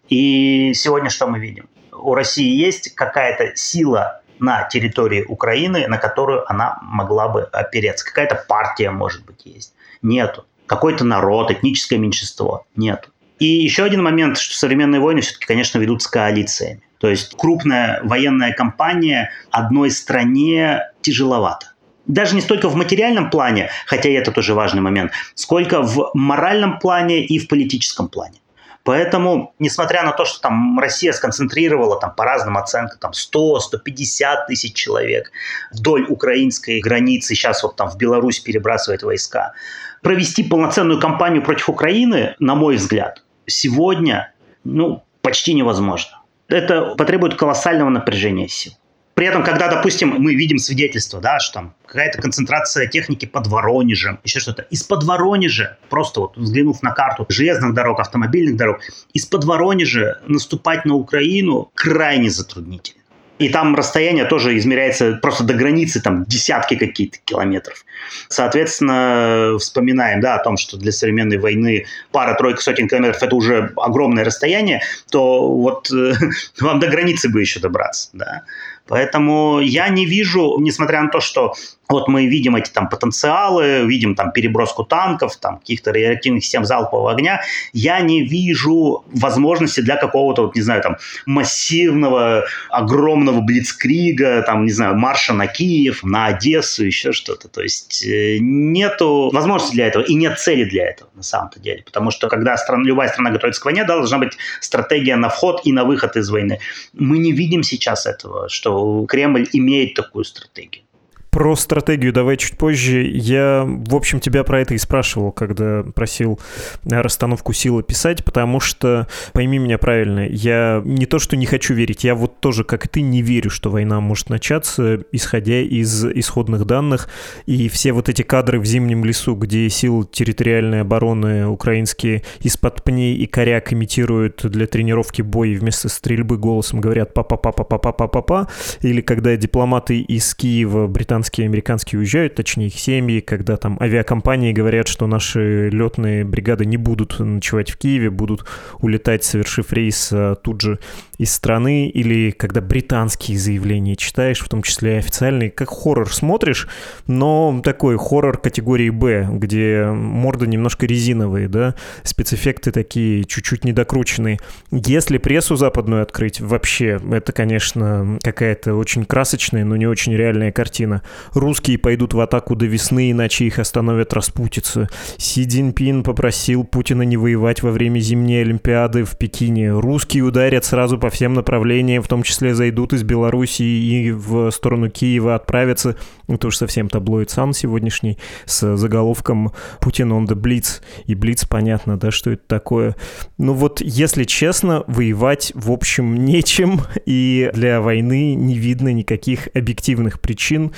И 0.09 0.73
сегодня 0.75 1.11
что 1.11 1.27
мы 1.27 1.39
видим? 1.39 1.69
У 1.93 2.15
России 2.15 2.57
есть 2.57 2.95
какая-то 2.95 3.57
сила 3.57 4.23
на 4.39 4.65
территории 4.65 5.25
Украины, 5.25 5.89
на 5.89 5.99
которую 5.99 6.49
она 6.51 6.79
могла 6.83 7.29
бы 7.29 7.43
опереться. 7.43 8.05
Какая-то 8.05 8.45
партия, 8.49 8.91
может 8.91 9.25
быть, 9.25 9.45
есть. 9.45 9.75
Нету. 10.01 10.47
Какой-то 10.67 11.05
народ, 11.05 11.51
этническое 11.51 11.99
меньшинство. 11.99 12.67
Нету. 12.77 13.11
И 13.39 13.47
еще 13.47 13.85
один 13.85 14.03
момент, 14.03 14.39
что 14.39 14.55
современные 14.57 15.01
войны 15.01 15.21
все-таки, 15.23 15.47
конечно, 15.47 15.79
ведутся 15.79 16.11
коалициями. 16.11 16.83
То 16.99 17.09
есть 17.09 17.37
крупная 17.37 18.01
военная 18.03 18.53
кампания 18.53 19.31
одной 19.51 19.91
стране 19.91 20.83
тяжеловато 21.01 21.69
даже 22.09 22.35
не 22.35 22.41
столько 22.41 22.69
в 22.69 22.75
материальном 22.75 23.31
плане, 23.31 23.71
хотя 23.87 24.09
и 24.09 24.15
это 24.15 24.33
тоже 24.33 24.55
важный 24.55 24.81
момент, 24.81 25.13
сколько 25.35 25.83
в 25.83 26.11
моральном 26.15 26.79
плане 26.79 27.25
и 27.25 27.39
в 27.39 27.47
политическом 27.47 28.09
плане. 28.09 28.39
Поэтому, 28.83 29.55
несмотря 29.59 30.03
на 30.03 30.13
то, 30.13 30.25
что 30.25 30.41
там 30.41 30.79
Россия 30.79 31.13
сконцентрировала 31.13 32.01
там, 32.01 32.15
по 32.15 32.25
разным 32.25 32.57
оценкам 32.57 32.99
там, 32.99 33.11
100-150 33.11 34.47
тысяч 34.49 34.73
человек 34.73 35.31
вдоль 35.71 36.07
украинской 36.09 36.81
границы, 36.81 37.35
сейчас 37.35 37.63
вот 37.63 37.77
там 37.77 37.91
в 37.91 37.99
Беларусь 37.99 38.41
перебрасывает 38.41 39.03
войска, 39.03 39.53
провести 40.01 40.43
полноценную 40.43 40.99
кампанию 41.01 41.43
против 41.43 41.69
Украины, 41.69 42.35
на 42.39 42.55
мой 42.55 42.77
взгляд, 42.77 43.23
сегодня 43.45 44.33
ну, 44.65 45.05
почти 45.21 45.53
невозможно. 45.53 46.23
Это 46.49 46.95
потребует 46.95 47.35
колоссального 47.35 47.91
напряжения 47.91 48.49
сил. 48.49 48.73
При 49.19 49.27
этом, 49.27 49.43
когда, 49.43 49.67
допустим, 49.67 50.11
мы 50.11 50.37
видим 50.37 50.59
свидетельство, 50.59 51.21
да, 51.21 51.41
что 51.41 51.55
там 51.55 51.75
какая-то 51.87 52.23
концентрация 52.23 52.87
техники 52.87 53.27
под 53.27 53.49
Воронежем, 53.49 54.21
еще 54.23 54.39
что-то. 54.39 54.63
Из-под 54.71 55.03
Воронежа, 55.03 55.77
просто 55.91 56.21
вот 56.21 56.37
взглянув 56.37 56.85
на 56.85 56.93
карту 56.93 57.27
железных 57.29 57.75
дорог, 57.75 57.99
автомобильных 57.99 58.57
дорог, 58.57 58.79
из-под 59.15 59.43
Воронежа 59.43 60.21
наступать 60.29 60.85
на 60.85 60.95
Украину 60.95 61.69
крайне 61.75 62.31
затруднительно. 62.31 63.03
И 63.39 63.49
там 63.49 63.75
расстояние 63.75 64.25
тоже 64.25 64.57
измеряется 64.57 65.19
просто 65.23 65.45
до 65.45 65.55
границы, 65.55 66.01
там 66.01 66.25
десятки 66.25 66.77
какие-то 66.77 67.19
километров. 67.25 67.85
Соответственно, 68.29 69.57
вспоминаем 69.59 70.21
да, 70.21 70.37
о 70.37 70.43
том, 70.43 70.57
что 70.57 70.77
для 70.77 70.93
современной 70.93 71.39
войны 71.39 71.87
пара-тройка 72.11 72.61
сотен 72.61 72.89
километров– 72.89 73.23
это 73.23 73.35
уже 73.35 73.73
огромное 73.77 74.25
расстояние, 74.25 74.83
то 75.11 75.53
вот 75.53 75.91
э, 75.93 76.15
вам 76.61 76.81
до 76.81 76.89
границы 76.89 77.29
бы 77.29 77.41
еще 77.41 77.61
добраться. 77.61 78.11
Да. 78.13 78.43
Поэтому 78.89 79.61
я 79.61 79.89
не 79.89 80.07
вижу, 80.07 80.57
несмотря 80.59 81.03
на 81.03 81.11
то, 81.11 81.21
что 81.21 81.55
вот 81.89 82.07
мы 82.07 82.27
видим 82.27 82.55
эти 82.55 82.71
там 82.71 82.89
потенциалы, 82.89 83.87
видим 83.87 84.15
там 84.15 84.31
переброску 84.31 84.85
танков, 84.85 85.37
там 85.37 85.59
каких-то 85.59 85.91
реактивных 85.91 86.45
систем 86.45 86.67
залпового 86.67 87.13
огня, 87.13 87.41
я 87.73 88.01
не 88.01 88.23
вижу 88.23 89.05
возможности 89.07 89.81
для 89.81 89.97
какого-то, 89.97 90.43
вот, 90.43 90.55
не 90.55 90.61
знаю, 90.61 90.83
там 90.83 90.97
массивного, 91.25 92.45
огромного 92.69 93.41
блицкрига, 93.41 94.43
там, 94.43 94.67
не 94.67 94.73
знаю, 94.73 94.97
марша 94.97 95.33
на 95.33 95.47
Киев, 95.47 96.05
на 96.05 96.27
Одессу, 96.27 96.85
еще 96.85 97.13
что-то. 97.13 97.49
То 97.49 97.63
есть 97.63 98.05
э, 98.07 98.37
нету 98.39 99.31
возможности 99.33 99.75
для 99.75 99.87
этого 99.87 100.03
и 100.03 100.15
нет 100.15 100.39
цели 100.39 100.65
для 100.65 100.91
этого 100.91 101.09
на 101.15 101.23
самом-то 101.23 101.59
деле. 101.59 101.83
Потому 101.85 102.11
что 102.11 102.29
когда 102.29 102.57
страна, 102.59 102.85
любая 102.85 103.09
страна 103.09 103.31
готовится 103.31 103.63
к 103.63 103.65
войне, 103.65 103.85
должна 103.85 104.19
быть 104.19 104.37
стратегия 104.61 105.17
на 105.17 105.31
вход 105.31 105.63
и 105.65 105.73
на 105.73 105.85
выход 105.85 106.17
из 106.17 106.29
войны. 106.29 106.61
Мы 106.93 107.17
не 107.17 107.33
видим 107.33 107.63
сейчас 107.63 108.05
этого, 108.05 108.51
что 108.51 108.69
что 108.69 108.78
Кремль 109.07 109.49
имеет 109.53 109.95
такую 109.95 110.25
стратегию. 110.25 110.85
Про 111.31 111.57
стратегию 111.57 112.13
давай 112.13 112.37
чуть 112.37 112.57
позже. 112.57 113.07
Я, 113.07 113.65
в 113.67 113.95
общем, 113.95 114.19
тебя 114.19 114.45
про 114.45 114.61
это 114.61 114.75
и 114.75 114.79
спрашивал, 114.79 115.31
когда 115.31 115.83
просил 115.83 116.41
расстановку 116.85 117.53
сил 117.53 117.79
описать, 117.79 118.25
потому 118.25 118.61
что, 118.61 119.07
пойми 119.33 119.59
меня 119.59 119.79
правильно, 119.79 120.27
я 120.27 120.83
не 120.85 121.07
то, 121.07 121.19
что 121.19 121.37
не 121.37 121.47
хочу 121.47 121.75
верить, 121.75 122.03
я 122.03 122.15
вот 122.15 122.41
тоже, 122.41 122.65
как 122.65 122.87
и 122.87 122.89
ты, 122.89 123.03
не 123.03 123.23
верю, 123.23 123.51
что 123.51 123.71
война 123.71 124.01
может 124.01 124.31
начаться, 124.31 125.05
исходя 125.13 125.61
из 125.61 126.05
исходных 126.05 126.65
данных. 126.65 127.09
И 127.47 127.69
все 127.69 127.93
вот 127.93 128.09
эти 128.09 128.23
кадры 128.23 128.59
в 128.59 128.65
зимнем 128.65 129.05
лесу, 129.05 129.35
где 129.35 129.69
силы 129.69 130.07
территориальной 130.11 130.81
обороны 130.81 131.47
украинские 131.47 132.23
из-под 132.41 132.83
пней 132.83 133.15
и 133.15 133.27
коряк 133.27 133.73
имитируют 133.73 134.45
для 134.45 134.67
тренировки 134.67 135.23
бой 135.23 135.55
вместо 135.55 135.89
стрельбы 135.89 136.39
голосом 136.39 136.81
говорят 136.81 137.13
«папа-папа-папа-папа-папа», 137.15 138.49
или 138.81 139.03
когда 139.03 139.37
дипломаты 139.37 140.01
из 140.01 140.35
Киева, 140.35 140.87
британские 140.87 141.18
британские 141.19 141.47
американские 141.47 141.99
уезжают, 141.99 142.37
точнее 142.37 142.69
их 142.69 142.79
семьи, 142.79 143.19
когда 143.19 143.57
там 143.57 143.77
авиакомпании 143.81 144.53
говорят, 144.53 144.87
что 144.87 145.09
наши 145.09 145.69
летные 145.69 146.25
бригады 146.25 146.65
не 146.65 146.77
будут 146.77 147.19
ночевать 147.19 147.71
в 147.71 147.77
Киеве, 147.77 148.09
будут 148.09 148.45
улетать, 148.79 149.25
совершив 149.25 149.73
рейс 149.73 150.11
а, 150.13 150.37
тут 150.37 150.61
же 150.61 150.79
из 151.19 151.33
страны, 151.33 151.89
или 151.89 152.31
когда 152.31 152.61
британские 152.61 153.37
заявления 153.37 153.97
читаешь, 153.97 154.39
в 154.39 154.49
том 154.49 154.63
числе 154.63 154.99
официальные, 154.99 155.51
как 155.51 155.71
хоррор 155.71 156.15
смотришь, 156.15 156.69
но 157.09 157.61
такой 157.65 157.99
хоррор 157.99 158.41
категории 158.41 158.91
Б, 158.91 159.29
где 159.33 159.87
морды 159.87 160.47
немножко 160.47 160.87
резиновые, 160.87 161.49
да, 161.49 161.75
спецэффекты 162.05 162.71
такие 162.71 163.25
чуть-чуть 163.25 163.65
недокрученные. 163.65 164.39
Если 164.71 165.19
прессу 165.19 165.57
западную 165.57 166.03
открыть, 166.03 166.41
вообще, 166.41 167.01
это, 167.11 167.33
конечно, 167.33 168.21
какая-то 168.23 168.77
очень 168.77 169.05
красочная, 169.05 169.65
но 169.65 169.75
не 169.75 169.89
очень 169.89 170.15
реальная 170.15 170.53
картина. 170.53 171.03
Русские 171.33 171.79
пойдут 171.79 172.15
в 172.15 172.21
атаку 172.21 172.55
до 172.55 172.67
весны, 172.67 173.11
иначе 173.11 173.45
их 173.47 173.59
остановят 173.59 174.13
распутицы. 174.13 174.89
Си 175.17 175.47
Цзиньпин 175.47 176.03
попросил 176.03 176.65
Путина 176.65 177.03
не 177.03 177.17
воевать 177.17 177.63
во 177.63 177.71
время 177.71 177.99
зимней 178.01 178.43
Олимпиады 178.43 179.05
в 179.05 179.17
Пекине. 179.17 179.71
Русские 179.73 180.25
ударят 180.25 180.65
сразу 180.65 180.99
по 180.99 181.11
всем 181.11 181.35
направлениям, 181.35 182.03
в 182.03 182.09
том 182.09 182.23
числе 182.23 182.55
зайдут 182.55 182.93
из 182.93 183.03
Белоруссии 183.03 183.65
и 183.65 184.11
в 184.11 184.51
сторону 184.51 184.91
Киева 184.91 185.35
отправятся. 185.35 185.97
Это 186.29 186.49
уж 186.49 186.57
совсем 186.57 186.89
таблоид 186.89 187.31
сам 187.31 187.53
сегодняшний 187.53 188.19
с 188.45 188.77
заголовком 188.77 189.53
«Путин 189.81 190.13
on 190.13 190.27
the 190.27 190.35
Blitz». 190.35 190.81
И 191.07 191.15
Блиц 191.15 191.45
понятно, 191.45 191.99
да, 191.99 192.11
что 192.11 192.31
это 192.31 192.43
такое. 192.47 192.97
Ну 193.39 193.55
вот, 193.55 193.81
если 193.81 194.25
честно, 194.25 194.85
воевать, 194.87 195.53
в 195.55 195.71
общем, 195.71 196.25
нечем, 196.25 196.83
и 197.07 197.51
для 197.55 197.81
войны 197.81 198.35
не 198.35 198.59
видно 198.59 198.93
никаких 198.93 199.49
объективных 199.55 200.21
причин, 200.21 200.73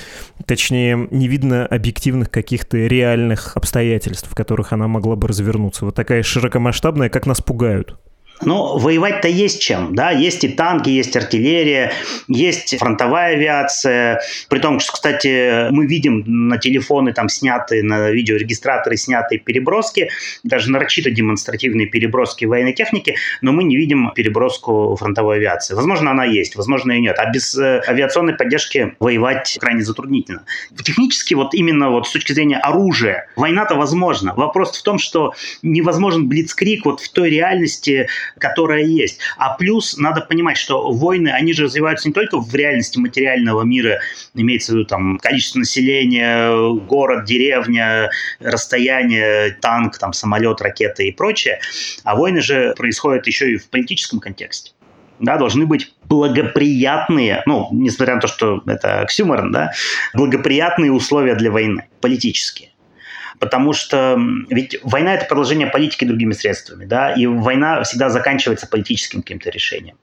Точнее, 0.45 1.07
не 1.11 1.27
видно 1.27 1.65
объективных 1.65 2.29
каких-то 2.29 2.77
реальных 2.77 3.55
обстоятельств, 3.55 4.29
в 4.29 4.35
которых 4.35 4.73
она 4.73 4.87
могла 4.87 5.15
бы 5.15 5.27
развернуться. 5.27 5.85
Вот 5.85 5.95
такая 5.95 6.23
широкомасштабная, 6.23 7.09
как 7.09 7.25
нас 7.25 7.41
пугают. 7.41 7.97
Ну, 8.43 8.77
воевать-то 8.77 9.27
есть 9.27 9.61
чем, 9.61 9.93
да, 9.93 10.11
есть 10.11 10.43
и 10.43 10.47
танки, 10.49 10.89
есть 10.89 11.15
артиллерия, 11.15 11.91
есть 12.27 12.77
фронтовая 12.77 13.35
авиация, 13.35 14.21
при 14.49 14.59
том, 14.59 14.79
что, 14.79 14.93
кстати, 14.93 15.69
мы 15.71 15.85
видим 15.85 16.23
на 16.25 16.57
телефоны 16.57 17.13
там 17.13 17.29
снятые, 17.29 17.83
на 17.83 18.09
видеорегистраторы 18.09 18.97
снятые 18.97 19.39
переброски, 19.39 20.09
даже 20.43 20.71
нарочито 20.71 21.11
демонстративные 21.11 21.87
переброски 21.87 22.45
военной 22.45 22.73
техники, 22.73 23.15
но 23.41 23.51
мы 23.51 23.63
не 23.63 23.77
видим 23.77 24.11
переброску 24.15 24.95
фронтовой 24.99 25.37
авиации. 25.37 25.75
Возможно, 25.75 26.11
она 26.11 26.25
есть, 26.25 26.55
возможно, 26.55 26.93
и 26.93 27.01
нет. 27.01 27.17
А 27.19 27.29
без 27.31 27.55
э, 27.57 27.81
авиационной 27.87 28.33
поддержки 28.33 28.95
воевать 28.99 29.57
крайне 29.59 29.83
затруднительно. 29.83 30.43
Технически, 30.83 31.33
вот 31.33 31.53
именно 31.53 31.89
вот 31.89 32.07
с 32.07 32.11
точки 32.11 32.33
зрения 32.33 32.57
оружия, 32.57 33.27
война-то 33.35 33.75
возможна. 33.75 34.33
Вопрос 34.35 34.77
в 34.77 34.83
том, 34.83 34.97
что 34.97 35.33
невозможен 35.61 36.27
блицкрик 36.27 36.85
вот 36.85 37.01
в 37.01 37.11
той 37.11 37.29
реальности, 37.29 38.07
которая 38.37 38.83
есть. 38.83 39.19
А 39.37 39.55
плюс 39.55 39.97
надо 39.97 40.21
понимать, 40.21 40.57
что 40.57 40.91
войны, 40.91 41.29
они 41.29 41.53
же 41.53 41.65
развиваются 41.65 42.07
не 42.07 42.13
только 42.13 42.39
в 42.39 42.53
реальности 42.53 42.97
материального 42.97 43.63
мира, 43.63 43.99
имеется 44.33 44.71
в 44.71 44.75
виду 44.75 44.85
там 44.85 45.17
количество 45.17 45.59
населения, 45.59 46.51
город, 46.85 47.25
деревня, 47.25 48.09
расстояние, 48.39 49.57
танк, 49.61 49.97
там, 49.97 50.13
самолет, 50.13 50.61
ракеты 50.61 51.07
и 51.07 51.11
прочее, 51.11 51.59
а 52.03 52.15
войны 52.15 52.41
же 52.41 52.73
происходят 52.77 53.27
еще 53.27 53.53
и 53.53 53.57
в 53.57 53.69
политическом 53.69 54.19
контексте. 54.19 54.71
Да, 55.19 55.37
должны 55.37 55.67
быть 55.67 55.93
благоприятные, 56.05 57.43
ну, 57.45 57.67
несмотря 57.71 58.15
на 58.15 58.21
то, 58.21 58.27
что 58.27 58.63
это 58.65 59.01
оксюморон, 59.01 59.51
да, 59.51 59.71
благоприятные 60.15 60.91
условия 60.91 61.35
для 61.35 61.51
войны, 61.51 61.85
политические 62.01 62.71
потому 63.39 63.73
что 63.73 64.19
ведь 64.49 64.77
война– 64.83 65.13
это 65.15 65.25
продолжение 65.25 65.67
политики 65.67 66.05
другими 66.05 66.33
средствами, 66.33 66.85
да, 66.85 67.13
и 67.13 67.25
война 67.25 67.83
всегда 67.83 68.09
заканчивается 68.09 68.67
политическим 68.67 69.21
каким-то 69.21 69.49
решением. 69.49 69.97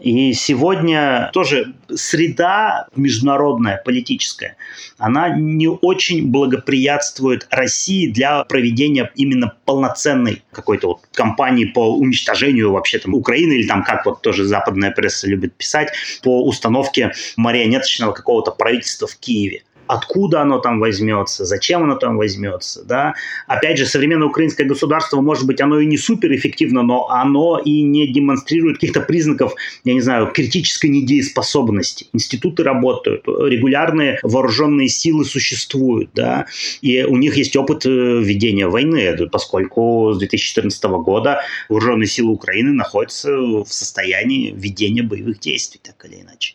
И 0.00 0.32
сегодня 0.32 1.30
тоже 1.32 1.74
среда 1.94 2.88
международная, 2.96 3.80
политическая, 3.84 4.56
она 4.98 5.28
не 5.28 5.68
очень 5.68 6.32
благоприятствует 6.32 7.46
России 7.50 8.10
для 8.10 8.42
проведения 8.44 9.12
именно 9.14 9.54
полноценной 9.64 10.42
какой-то 10.50 10.88
вот 10.88 11.00
кампании 11.12 11.66
по 11.66 11.96
уничтожению 11.96 12.72
вообще 12.72 12.98
там 12.98 13.14
Украины 13.14 13.52
или 13.52 13.68
там, 13.68 13.84
как 13.84 14.04
вот 14.04 14.20
тоже 14.20 14.44
западная 14.44 14.90
пресса 14.90 15.28
любит 15.28 15.54
писать, 15.54 15.92
по 16.22 16.44
установке 16.44 17.12
марионеточного 17.36 18.12
какого-то 18.12 18.50
правительства 18.50 19.06
в 19.06 19.16
Киеве 19.16 19.62
откуда 19.94 20.42
оно 20.42 20.58
там 20.58 20.80
возьмется, 20.80 21.44
зачем 21.44 21.82
оно 21.84 21.96
там 21.96 22.16
возьмется, 22.16 22.84
да. 22.84 23.14
Опять 23.46 23.78
же, 23.78 23.86
современное 23.86 24.28
украинское 24.28 24.66
государство, 24.66 25.20
может 25.20 25.46
быть, 25.46 25.60
оно 25.60 25.80
и 25.80 25.86
не 25.86 25.96
суперэффективно, 25.96 26.82
но 26.82 27.08
оно 27.08 27.58
и 27.58 27.82
не 27.82 28.06
демонстрирует 28.08 28.76
каких-то 28.76 29.00
признаков, 29.00 29.54
я 29.84 29.94
не 29.94 30.00
знаю, 30.00 30.32
критической 30.32 30.90
недееспособности. 30.90 32.06
Институты 32.12 32.62
работают, 32.62 33.24
регулярные 33.26 34.18
вооруженные 34.22 34.88
силы 34.88 35.24
существуют, 35.24 36.10
да, 36.14 36.46
и 36.82 37.04
у 37.04 37.16
них 37.16 37.36
есть 37.36 37.56
опыт 37.56 37.86
э, 37.86 37.88
ведения 37.88 38.66
войны, 38.66 39.16
поскольку 39.30 40.12
с 40.14 40.18
2014 40.18 40.84
года 40.84 41.40
вооруженные 41.68 42.06
силы 42.06 42.32
Украины 42.32 42.72
находятся 42.72 43.30
в 43.36 43.66
состоянии 43.66 44.52
ведения 44.56 45.02
боевых 45.02 45.40
действий, 45.40 45.80
так 45.82 46.04
или 46.04 46.20
иначе 46.20 46.54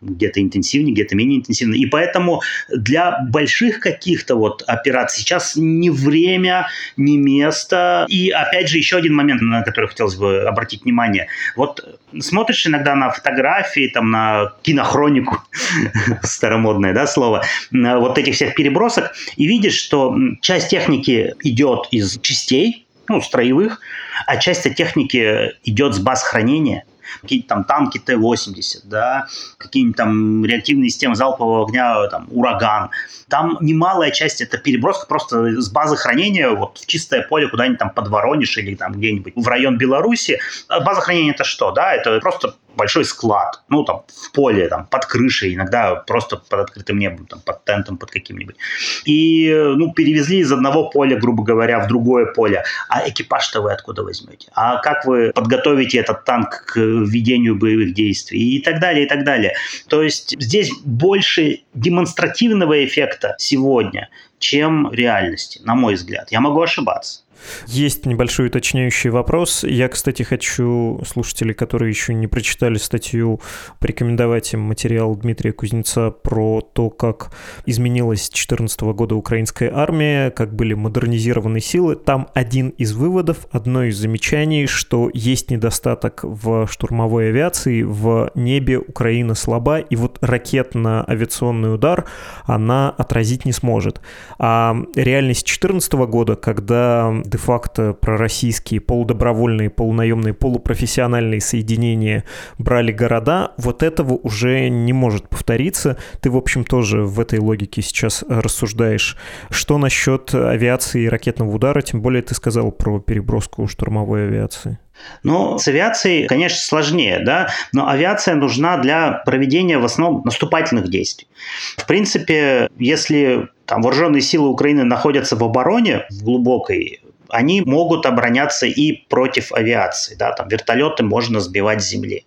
где-то 0.00 0.40
интенсивнее, 0.40 0.94
где-то 0.94 1.14
менее 1.16 1.40
интенсивно. 1.40 1.74
И 1.74 1.86
поэтому 1.86 2.42
для 2.68 3.20
больших 3.28 3.80
каких-то 3.80 4.36
вот 4.36 4.62
операций 4.66 5.20
сейчас 5.20 5.56
не 5.56 5.90
время, 5.90 6.68
не 6.96 7.16
место. 7.16 8.06
И 8.08 8.30
опять 8.30 8.68
же 8.68 8.78
еще 8.78 8.96
один 8.96 9.14
момент, 9.14 9.40
на 9.42 9.62
который 9.62 9.86
хотелось 9.86 10.16
бы 10.16 10.42
обратить 10.42 10.84
внимание. 10.84 11.28
Вот 11.56 11.98
смотришь 12.20 12.66
иногда 12.66 12.94
на 12.94 13.10
фотографии, 13.10 13.90
там 13.92 14.10
на 14.10 14.52
кинохронику, 14.62 15.42
старомодное 16.22 16.92
да, 16.92 17.06
слово, 17.06 17.44
вот 17.72 18.18
этих 18.18 18.34
всех 18.34 18.54
перебросок, 18.54 19.12
и 19.36 19.46
видишь, 19.46 19.74
что 19.74 20.16
часть 20.40 20.68
техники 20.68 21.34
идет 21.42 21.88
из 21.90 22.18
частей, 22.20 22.86
ну, 23.08 23.20
строевых, 23.20 23.80
а 24.26 24.36
часть 24.36 24.62
техники 24.74 25.52
идет 25.64 25.94
с 25.94 25.98
баз 25.98 26.22
хранения– 26.22 26.84
какие-то 27.22 27.48
там 27.48 27.64
танки 27.64 27.98
Т-80, 27.98 28.80
да, 28.84 29.26
какие-нибудь 29.58 29.96
там 29.96 30.44
реактивные 30.44 30.90
системы 30.90 31.14
залпового 31.14 31.66
огня, 31.66 32.06
там, 32.08 32.26
ураган. 32.30 32.90
Там 33.28 33.58
немалая 33.60 34.10
часть 34.10 34.40
это 34.40 34.58
переброска 34.58 35.06
просто 35.06 35.60
с 35.60 35.68
базы 35.70 35.96
хранения 35.96 36.50
вот 36.50 36.78
в 36.78 36.86
чистое 36.86 37.22
поле 37.22 37.48
куда-нибудь 37.48 37.78
там 37.78 37.90
под 37.90 38.08
Воронеж 38.08 38.56
или 38.58 38.74
там 38.74 38.92
где-нибудь 38.92 39.32
в 39.36 39.48
район 39.48 39.78
Беларуси. 39.78 40.38
А 40.68 40.80
база 40.80 41.00
хранения 41.00 41.32
это 41.32 41.44
что, 41.44 41.72
да? 41.72 41.92
Это 41.92 42.18
просто 42.20 42.54
большой 42.76 43.04
склад, 43.04 43.62
ну, 43.68 43.84
там, 43.84 44.04
в 44.08 44.32
поле, 44.32 44.68
там, 44.68 44.86
под 44.86 45.06
крышей, 45.06 45.54
иногда 45.54 45.94
просто 45.94 46.36
под 46.36 46.60
открытым 46.60 46.98
небом, 46.98 47.26
там, 47.26 47.40
под 47.40 47.64
тентом, 47.64 47.96
под 47.96 48.10
каким-нибудь. 48.10 48.56
И, 49.04 49.50
ну, 49.52 49.92
перевезли 49.92 50.38
из 50.38 50.52
одного 50.52 50.90
поля, 50.90 51.18
грубо 51.18 51.42
говоря, 51.42 51.80
в 51.80 51.88
другое 51.88 52.26
поле. 52.26 52.64
А 52.88 53.08
экипаж-то 53.08 53.60
вы 53.62 53.72
откуда 53.72 54.02
возьмете? 54.02 54.48
А 54.54 54.80
как 54.80 55.06
вы 55.06 55.32
подготовите 55.34 55.98
этот 55.98 56.24
танк 56.24 56.64
к 56.66 56.76
ведению 56.76 57.56
боевых 57.56 57.94
действий? 57.94 58.56
И 58.56 58.62
так 58.62 58.80
далее, 58.80 59.06
и 59.06 59.08
так 59.08 59.24
далее. 59.24 59.54
То 59.88 60.02
есть 60.02 60.34
здесь 60.38 60.70
больше 60.84 61.62
демонстративного 61.74 62.84
эффекта 62.84 63.34
сегодня, 63.38 64.08
чем 64.38 64.92
реальности, 64.92 65.60
на 65.64 65.74
мой 65.74 65.94
взгляд. 65.94 66.30
Я 66.30 66.40
могу 66.40 66.60
ошибаться. 66.60 67.22
Есть 67.66 68.06
небольшой 68.06 68.46
уточняющий 68.46 69.10
вопрос. 69.10 69.64
Я, 69.64 69.88
кстати, 69.88 70.22
хочу 70.22 71.00
слушателей, 71.06 71.54
которые 71.54 71.90
еще 71.90 72.14
не 72.14 72.26
прочитали 72.26 72.76
статью, 72.76 73.40
порекомендовать 73.80 74.52
им 74.52 74.60
материал 74.60 75.14
Дмитрия 75.16 75.52
Кузнеца 75.52 76.10
про 76.10 76.60
то, 76.60 76.90
как 76.90 77.32
изменилась 77.66 78.24
с 78.24 78.30
2014 78.30 78.80
года 78.82 79.14
украинская 79.14 79.72
армия, 79.74 80.30
как 80.30 80.54
были 80.54 80.74
модернизированы 80.74 81.60
силы. 81.60 81.96
Там 81.96 82.28
один 82.34 82.70
из 82.70 82.92
выводов, 82.92 83.46
одно 83.50 83.84
из 83.84 83.96
замечаний, 83.96 84.66
что 84.66 85.10
есть 85.12 85.50
недостаток 85.50 86.20
в 86.22 86.66
штурмовой 86.68 87.28
авиации, 87.28 87.82
в 87.82 88.30
небе 88.34 88.78
Украина 88.78 89.34
слаба, 89.34 89.78
и 89.78 89.96
вот 89.96 90.18
ракетно-авиационный 90.22 91.74
удар 91.74 92.06
она 92.44 92.90
отразить 92.90 93.44
не 93.44 93.52
сможет. 93.52 94.00
А 94.38 94.76
реальность 94.94 95.46
2014 95.46 95.92
года, 95.94 96.36
когда 96.36 97.14
де-факто 97.28 97.92
пророссийские 97.92 98.80
полудобровольные, 98.80 99.70
полунаемные, 99.70 100.34
полупрофессиональные 100.34 101.40
соединения 101.40 102.24
брали 102.58 102.92
города, 102.92 103.52
вот 103.58 103.82
этого 103.82 104.14
уже 104.14 104.68
не 104.68 104.92
может 104.92 105.28
повториться. 105.28 105.96
Ты, 106.20 106.30
в 106.30 106.36
общем, 106.36 106.64
тоже 106.64 107.02
в 107.02 107.20
этой 107.20 107.38
логике 107.38 107.82
сейчас 107.82 108.24
рассуждаешь. 108.28 109.16
Что 109.50 109.78
насчет 109.78 110.34
авиации 110.34 111.02
и 111.02 111.08
ракетного 111.08 111.50
удара? 111.50 111.80
Тем 111.82 112.00
более 112.00 112.22
ты 112.22 112.34
сказал 112.34 112.72
про 112.72 113.00
переброску 113.00 113.66
штурмовой 113.66 114.26
авиации. 114.26 114.78
Ну, 115.22 115.58
с 115.58 115.68
авиацией, 115.68 116.26
конечно, 116.26 116.58
сложнее, 116.58 117.20
да, 117.24 117.48
но 117.72 117.88
авиация 117.88 118.34
нужна 118.34 118.78
для 118.78 119.22
проведения 119.26 119.78
в 119.78 119.84
основном 119.84 120.22
наступательных 120.24 120.88
действий. 120.88 121.28
В 121.76 121.86
принципе, 121.86 122.70
если 122.78 123.48
там 123.66 123.82
вооруженные 123.82 124.22
силы 124.22 124.48
Украины 124.48 124.84
находятся 124.84 125.36
в 125.36 125.44
обороне, 125.44 126.06
в 126.10 126.22
глубокой 126.22 127.00
они 127.28 127.62
могут 127.62 128.06
обороняться 128.06 128.66
и 128.66 128.92
против 128.92 129.52
авиации. 129.52 130.14
Да, 130.14 130.32
там 130.32 130.48
вертолеты 130.48 131.02
можно 131.02 131.40
сбивать 131.40 131.82
с 131.82 131.88
земли. 131.88 132.24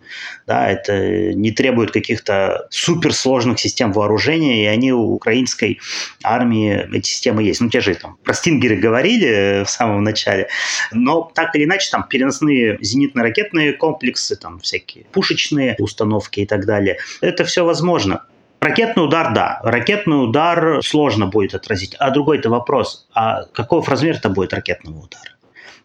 Да, 0.48 0.70
это 0.70 1.34
не 1.34 1.52
требует 1.52 1.92
каких-то 1.92 2.68
суперсложных 2.70 3.60
систем 3.60 3.92
вооружения, 3.92 4.64
и 4.64 4.68
они 4.68 4.94
у 4.94 5.14
украинской 5.14 5.80
армии, 6.24 6.88
эти 6.96 7.08
системы 7.08 7.44
есть. 7.44 7.62
Ну, 7.62 7.70
те 7.70 7.82
же 7.82 7.96
там 7.96 8.18
про 8.24 8.34
стингеры 8.34 8.76
говорили 8.76 9.64
в 9.66 9.70
самом 9.70 10.04
начале, 10.04 10.50
но 10.92 11.32
так 11.34 11.56
или 11.56 11.66
иначе 11.66 11.90
там 11.92 12.06
переносные 12.08 12.78
зенитно-ракетные 12.82 13.74
комплексы, 13.74 14.36
там 14.36 14.60
всякие 14.60 15.06
пушечные 15.06 15.76
установки 15.80 16.42
и 16.42 16.46
так 16.46 16.66
далее. 16.66 16.98
Это 17.22 17.44
все 17.44 17.66
возможно. 17.66 18.26
Ракетный 18.60 19.06
удар, 19.06 19.34
да. 19.34 19.60
Ракетный 19.64 20.24
удар 20.24 20.84
сложно 20.84 21.28
будет 21.28 21.56
отразить. 21.56 21.96
А 21.96 22.12
другой-то 22.12 22.50
вопрос, 22.50 23.08
а 23.14 23.46
каков 23.54 23.88
размер-то 23.88 24.30
будет 24.30 24.54
ракетного 24.54 24.98
удара? 24.98 25.32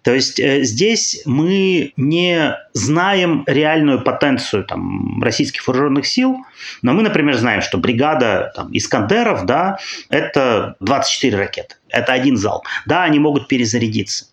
То 0.05 0.13
есть 0.13 0.39
э, 0.39 0.65
здесь 0.65 1.23
мы 1.25 1.95
не 1.97 2.55
знаем 2.75 3.43
реальную 3.47 4.03
потенцию 4.03 4.65
там, 4.65 5.23
российских 5.23 5.67
вооруженных 5.67 6.07
сил, 6.07 6.45
но 6.83 6.93
мы, 6.93 7.03
например, 7.03 7.35
знаем, 7.37 7.63
что 7.63 7.79
бригада 7.79 8.53
там, 8.55 8.69
Искандеров, 8.77 9.47
да, 9.47 9.79
это 10.11 10.77
24 10.81 11.39
ракеты, 11.39 11.77
это 11.89 12.13
один 12.13 12.37
зал. 12.37 12.65
Да, 12.85 13.05
они 13.05 13.19
могут 13.19 13.49
перезарядиться. 13.49 14.27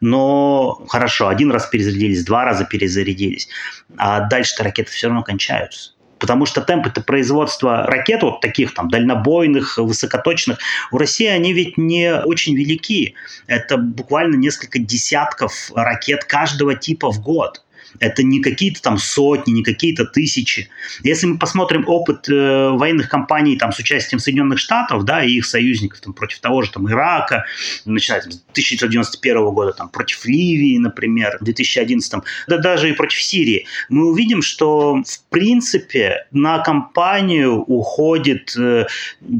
Но 0.00 0.80
хорошо, 0.88 1.26
один 1.26 1.50
раз 1.50 1.66
перезарядились, 1.66 2.24
два 2.24 2.44
раза 2.44 2.64
перезарядились, 2.64 3.48
а 3.96 4.20
дальше-то 4.20 4.62
ракеты 4.62 4.92
все 4.92 5.08
равно 5.08 5.22
кончаются. 5.24 5.95
Потому 6.18 6.46
что 6.46 6.60
темпы 6.60 6.90
производства 7.02 7.86
ракет, 7.86 8.22
вот 8.22 8.40
таких 8.40 8.74
там 8.74 8.88
дальнобойных, 8.88 9.78
высокоточных, 9.78 10.58
у 10.90 10.98
России 10.98 11.26
они 11.26 11.52
ведь 11.52 11.76
не 11.76 12.14
очень 12.14 12.56
велики. 12.56 13.14
Это 13.46 13.76
буквально 13.76 14.36
несколько 14.36 14.78
десятков 14.78 15.70
ракет 15.74 16.24
каждого 16.24 16.74
типа 16.74 17.10
в 17.10 17.20
год. 17.20 17.62
Это 18.00 18.22
не 18.22 18.40
какие-то 18.40 18.82
там 18.82 18.98
сотни, 18.98 19.52
не 19.52 19.62
какие-то 19.62 20.04
тысячи. 20.04 20.68
Если 21.02 21.26
мы 21.26 21.38
посмотрим 21.38 21.84
опыт 21.86 22.28
э, 22.28 22.70
военных 22.70 23.08
компаний 23.08 23.56
там, 23.56 23.72
с 23.72 23.78
участием 23.78 24.18
Соединенных 24.18 24.58
Штатов 24.58 25.04
да, 25.04 25.22
и 25.22 25.32
их 25.32 25.46
союзников 25.46 26.00
там, 26.00 26.12
против 26.12 26.40
того 26.40 26.62
же 26.62 26.70
там, 26.70 26.90
Ирака, 26.90 27.44
начиная 27.84 28.20
с 28.20 28.26
1991 28.26 29.50
года, 29.50 29.72
там, 29.72 29.88
против 29.88 30.24
Ливии, 30.26 30.78
например, 30.78 31.38
в 31.40 31.44
2011, 31.44 32.22
да 32.48 32.58
даже 32.58 32.90
и 32.90 32.92
против 32.92 33.22
Сирии, 33.22 33.66
мы 33.88 34.08
увидим, 34.10 34.42
что 34.42 35.02
в 35.02 35.30
принципе 35.30 36.26
на 36.32 36.58
компанию 36.58 37.62
уходит 37.62 38.54
э, 38.56 38.86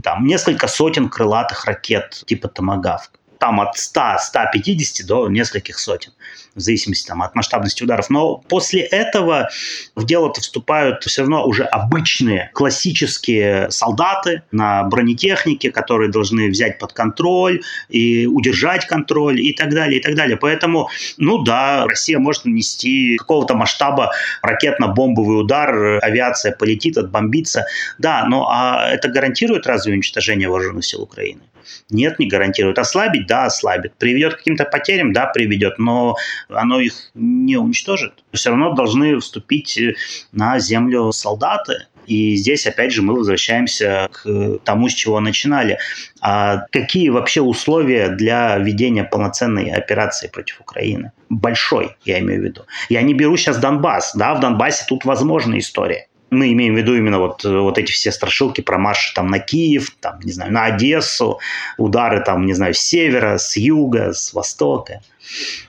там, 0.03 0.27
несколько 0.27 0.69
сотен 0.69 1.09
крылатых 1.09 1.65
ракет 1.65 2.23
типа 2.27 2.49
«Томагавк» 2.49 3.11
там 3.39 3.61
от 3.61 3.77
100-150 3.77 5.05
до 5.07 5.29
нескольких 5.29 5.79
сотен 5.79 6.13
в 6.57 6.61
зависимости 6.61 7.07
там, 7.07 7.23
от 7.23 7.35
масштабности 7.35 7.85
ударов. 7.85 8.11
Но 8.11 8.39
после 8.49 8.81
этого 8.81 9.51
в 9.95 10.05
дело-то 10.05 10.41
вступают 10.41 11.05
все 11.05 11.23
равно 11.23 11.47
уже 11.47 11.65
обычные 11.65 12.51
классические 12.55 13.71
солдаты 13.71 14.43
на 14.51 14.83
бронетехнике, 14.85 15.71
которые 15.71 16.11
должны 16.11 16.49
взять 16.49 16.79
под 16.79 16.95
контроль 16.95 17.63
и 17.91 18.27
удержать 18.27 18.87
контроль 18.87 19.41
и 19.41 19.53
так 19.53 19.75
далее, 19.75 20.01
и 20.01 20.03
так 20.03 20.15
далее. 20.15 20.37
Поэтому, 20.37 20.89
ну 21.19 21.43
да, 21.43 21.87
Россия 21.87 22.19
может 22.19 22.47
нанести 22.47 23.17
какого-то 23.19 23.55
масштаба 23.55 24.13
ракетно-бомбовый 24.43 25.41
удар, 25.41 26.03
авиация 26.03 26.53
полетит, 26.53 26.97
отбомбится. 26.97 27.67
Да, 27.99 28.25
но 28.25 28.49
а 28.51 28.89
это 28.91 29.09
гарантирует 29.09 29.67
разве 29.67 29.93
уничтожение 29.93 30.49
вооруженных 30.49 30.87
сил 30.87 31.03
Украины? 31.03 31.43
Нет, 31.91 32.19
не 32.19 32.27
гарантирует. 32.27 32.79
Ослабить? 32.79 33.26
Да, 33.27 33.47
ослабит. 33.47 33.95
Приведет 33.99 34.35
к 34.35 34.39
каким-то 34.39 34.65
потерям? 34.65 35.13
Да, 35.13 35.27
приведет. 35.27 35.79
Но 35.79 36.17
оно 36.49 36.81
их 36.81 37.11
не 37.15 37.57
уничтожит. 37.57 38.25
Все 38.33 38.51
равно 38.51 38.73
должны 38.73 39.19
вступить 39.19 39.79
э, 39.79 39.95
на 40.33 40.59
землю 40.59 41.13
солдаты. 41.13 41.87
И 42.07 42.37
здесь, 42.37 42.67
опять 42.67 42.93
же, 42.93 43.03
мы 43.03 43.15
возвращаемся 43.15 44.09
к 44.13 44.59
тому, 44.65 44.89
с 44.89 44.95
чего 44.95 45.21
начинали. 45.21 45.79
А 46.21 46.67
какие 46.71 47.09
вообще 47.09 47.41
условия 47.41 48.09
для 48.09 48.57
ведения 48.59 49.05
полноценной 49.05 49.71
операции 49.71 50.29
против 50.29 50.61
Украины? 50.61 51.13
Большой, 51.29 51.97
я 52.05 52.21
имею 52.21 52.41
в 52.41 52.45
виду. 52.45 52.63
Я 52.89 53.03
не 53.03 53.13
беру 53.13 53.37
сейчас 53.37 53.59
Донбасс. 53.59 54.15
Да, 54.15 54.35
в 54.35 54.41
Донбассе 54.41 54.85
тут 54.89 55.05
возможна 55.05 55.59
история 55.59 56.07
мы 56.31 56.53
имеем 56.53 56.75
в 56.75 56.79
виду 56.79 56.97
именно 56.97 57.19
вот, 57.19 57.45
вот 57.45 57.79
эти 57.79 57.93
все 57.93 58.11
страшилки 58.11 58.61
про 58.61 58.79
марш 58.79 59.11
там 59.11 59.29
на 59.29 59.39
Киев, 59.39 59.91
там, 60.01 60.19
не 60.21 60.33
знаю, 60.33 60.53
на 60.53 60.65
Одессу, 60.65 61.39
удары 61.79 62.23
там, 62.25 62.47
не 62.47 62.55
знаю, 62.55 62.75
с 62.75 62.79
севера, 62.79 63.39
с 63.39 63.57
юга, 63.57 64.13
с 64.13 64.33
востока. 64.33 65.03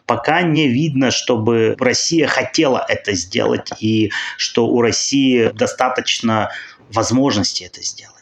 Пока 0.05 0.41
не 0.41 0.67
видно, 0.67 1.11
чтобы 1.11 1.75
Россия 1.79 2.27
хотела 2.27 2.83
это 2.87 3.13
сделать 3.13 3.71
и 3.79 4.11
что 4.37 4.67
у 4.67 4.81
России 4.81 5.51
достаточно 5.53 6.51
возможности 6.91 7.63
это 7.63 7.81
сделать. 7.83 8.13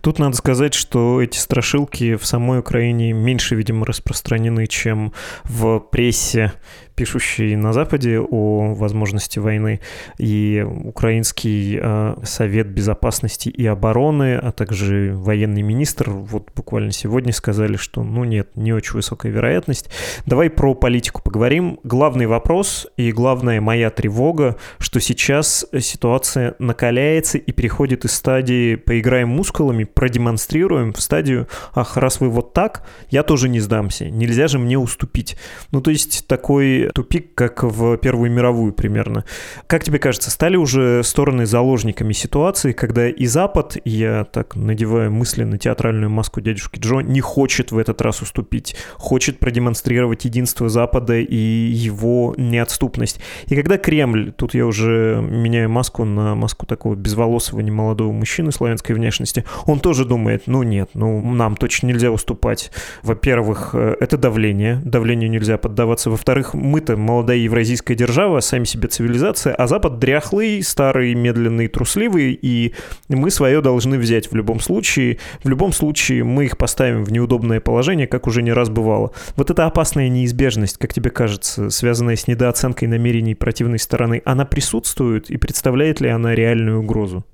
Тут 0.00 0.18
надо 0.18 0.36
сказать, 0.36 0.74
что 0.74 1.20
эти 1.20 1.38
страшилки 1.38 2.16
в 2.16 2.24
самой 2.24 2.60
Украине 2.60 3.12
меньше, 3.12 3.56
видимо, 3.56 3.84
распространены, 3.84 4.66
чем 4.66 5.12
в 5.44 5.80
прессе 5.80 6.52
пишущий 6.98 7.54
на 7.54 7.72
Западе 7.72 8.18
о 8.18 8.74
возможности 8.74 9.38
войны, 9.38 9.78
и 10.18 10.66
Украинский 10.84 11.78
э, 11.80 12.16
Совет 12.24 12.66
Безопасности 12.66 13.48
и 13.48 13.64
Обороны, 13.66 14.34
а 14.34 14.50
также 14.50 15.12
военный 15.14 15.62
министр 15.62 16.10
вот 16.10 16.50
буквально 16.56 16.90
сегодня 16.90 17.32
сказали, 17.32 17.76
что 17.76 18.02
ну 18.02 18.24
нет, 18.24 18.48
не 18.56 18.72
очень 18.72 18.94
высокая 18.94 19.30
вероятность. 19.30 19.90
Давай 20.26 20.50
про 20.50 20.74
политику 20.74 21.22
поговорим. 21.22 21.78
Главный 21.84 22.26
вопрос 22.26 22.88
и 22.96 23.12
главная 23.12 23.60
моя 23.60 23.90
тревога, 23.90 24.56
что 24.80 24.98
сейчас 24.98 25.66
ситуация 25.78 26.56
накаляется 26.58 27.38
и 27.38 27.52
переходит 27.52 28.04
из 28.06 28.12
стадии 28.12 28.74
«поиграем 28.74 29.28
мускулами», 29.28 29.84
продемонстрируем 29.84 30.92
в 30.92 31.00
стадию 31.00 31.46
«ах, 31.74 31.96
раз 31.96 32.18
вы 32.18 32.28
вот 32.28 32.54
так, 32.54 32.84
я 33.10 33.22
тоже 33.22 33.48
не 33.48 33.60
сдамся, 33.60 34.10
нельзя 34.10 34.48
же 34.48 34.58
мне 34.58 34.76
уступить». 34.76 35.36
Ну, 35.70 35.80
то 35.80 35.92
есть 35.92 36.26
такой 36.26 36.87
тупик, 36.94 37.34
как 37.34 37.62
в 37.62 37.96
Первую 37.98 38.30
мировую 38.30 38.72
примерно. 38.72 39.24
Как 39.66 39.84
тебе 39.84 39.98
кажется, 39.98 40.30
стали 40.30 40.56
уже 40.56 41.02
стороны 41.02 41.46
заложниками 41.46 42.12
ситуации, 42.12 42.72
когда 42.72 43.08
и 43.08 43.26
Запад, 43.26 43.76
я 43.84 44.24
так 44.24 44.56
надеваю 44.56 45.10
на 45.10 45.58
театральную 45.58 46.10
маску 46.10 46.40
дядюшки 46.40 46.78
Джо, 46.78 47.00
не 47.00 47.20
хочет 47.20 47.72
в 47.72 47.78
этот 47.78 48.00
раз 48.00 48.22
уступить, 48.22 48.76
хочет 48.96 49.38
продемонстрировать 49.38 50.24
единство 50.24 50.68
Запада 50.68 51.18
и 51.18 51.36
его 51.36 52.34
неотступность. 52.36 53.20
И 53.46 53.54
когда 53.54 53.78
Кремль, 53.78 54.32
тут 54.32 54.54
я 54.54 54.66
уже 54.66 55.20
меняю 55.20 55.68
маску 55.70 56.04
на 56.04 56.34
маску 56.34 56.66
такого 56.66 56.94
безволосого 56.94 57.60
немолодого 57.60 58.12
мужчины 58.12 58.52
славянской 58.52 58.94
внешности, 58.94 59.44
он 59.66 59.80
тоже 59.80 60.04
думает, 60.04 60.44
ну 60.46 60.62
нет, 60.62 60.90
ну 60.94 61.20
нам 61.20 61.56
точно 61.56 61.88
нельзя 61.88 62.10
уступать. 62.10 62.70
Во-первых, 63.02 63.70
э, 63.74 63.96
это 64.00 64.16
давление, 64.16 64.80
давлению 64.84 65.30
нельзя 65.30 65.58
поддаваться. 65.58 66.10
Во-вторых, 66.10 66.54
мы 66.54 66.77
мы-то 66.78 66.96
молодая 66.96 67.38
евразийская 67.38 67.96
держава, 67.96 68.38
сами 68.38 68.62
себе 68.62 68.86
цивилизация, 68.86 69.52
а 69.52 69.66
Запад 69.66 69.98
дряхлый, 69.98 70.62
старый, 70.62 71.12
медленный, 71.14 71.66
трусливый, 71.66 72.38
и 72.40 72.72
мы 73.08 73.32
свое 73.32 73.60
должны 73.60 73.98
взять 73.98 74.30
в 74.30 74.36
любом 74.36 74.60
случае. 74.60 75.18
В 75.42 75.48
любом 75.48 75.72
случае 75.72 76.22
мы 76.22 76.44
их 76.44 76.56
поставим 76.56 77.02
в 77.02 77.10
неудобное 77.10 77.58
положение, 77.58 78.06
как 78.06 78.28
уже 78.28 78.42
не 78.42 78.52
раз 78.52 78.70
бывало. 78.70 79.10
Вот 79.34 79.50
эта 79.50 79.66
опасная 79.66 80.08
неизбежность, 80.08 80.78
как 80.78 80.94
тебе 80.94 81.10
кажется, 81.10 81.68
связанная 81.70 82.14
с 82.14 82.28
недооценкой 82.28 82.86
намерений 82.86 83.34
противной 83.34 83.80
стороны, 83.80 84.22
она 84.24 84.44
присутствует 84.44 85.30
и 85.30 85.36
представляет 85.36 86.00
ли 86.00 86.08
она 86.08 86.32
реальную 86.36 86.78
угрозу? 86.78 87.24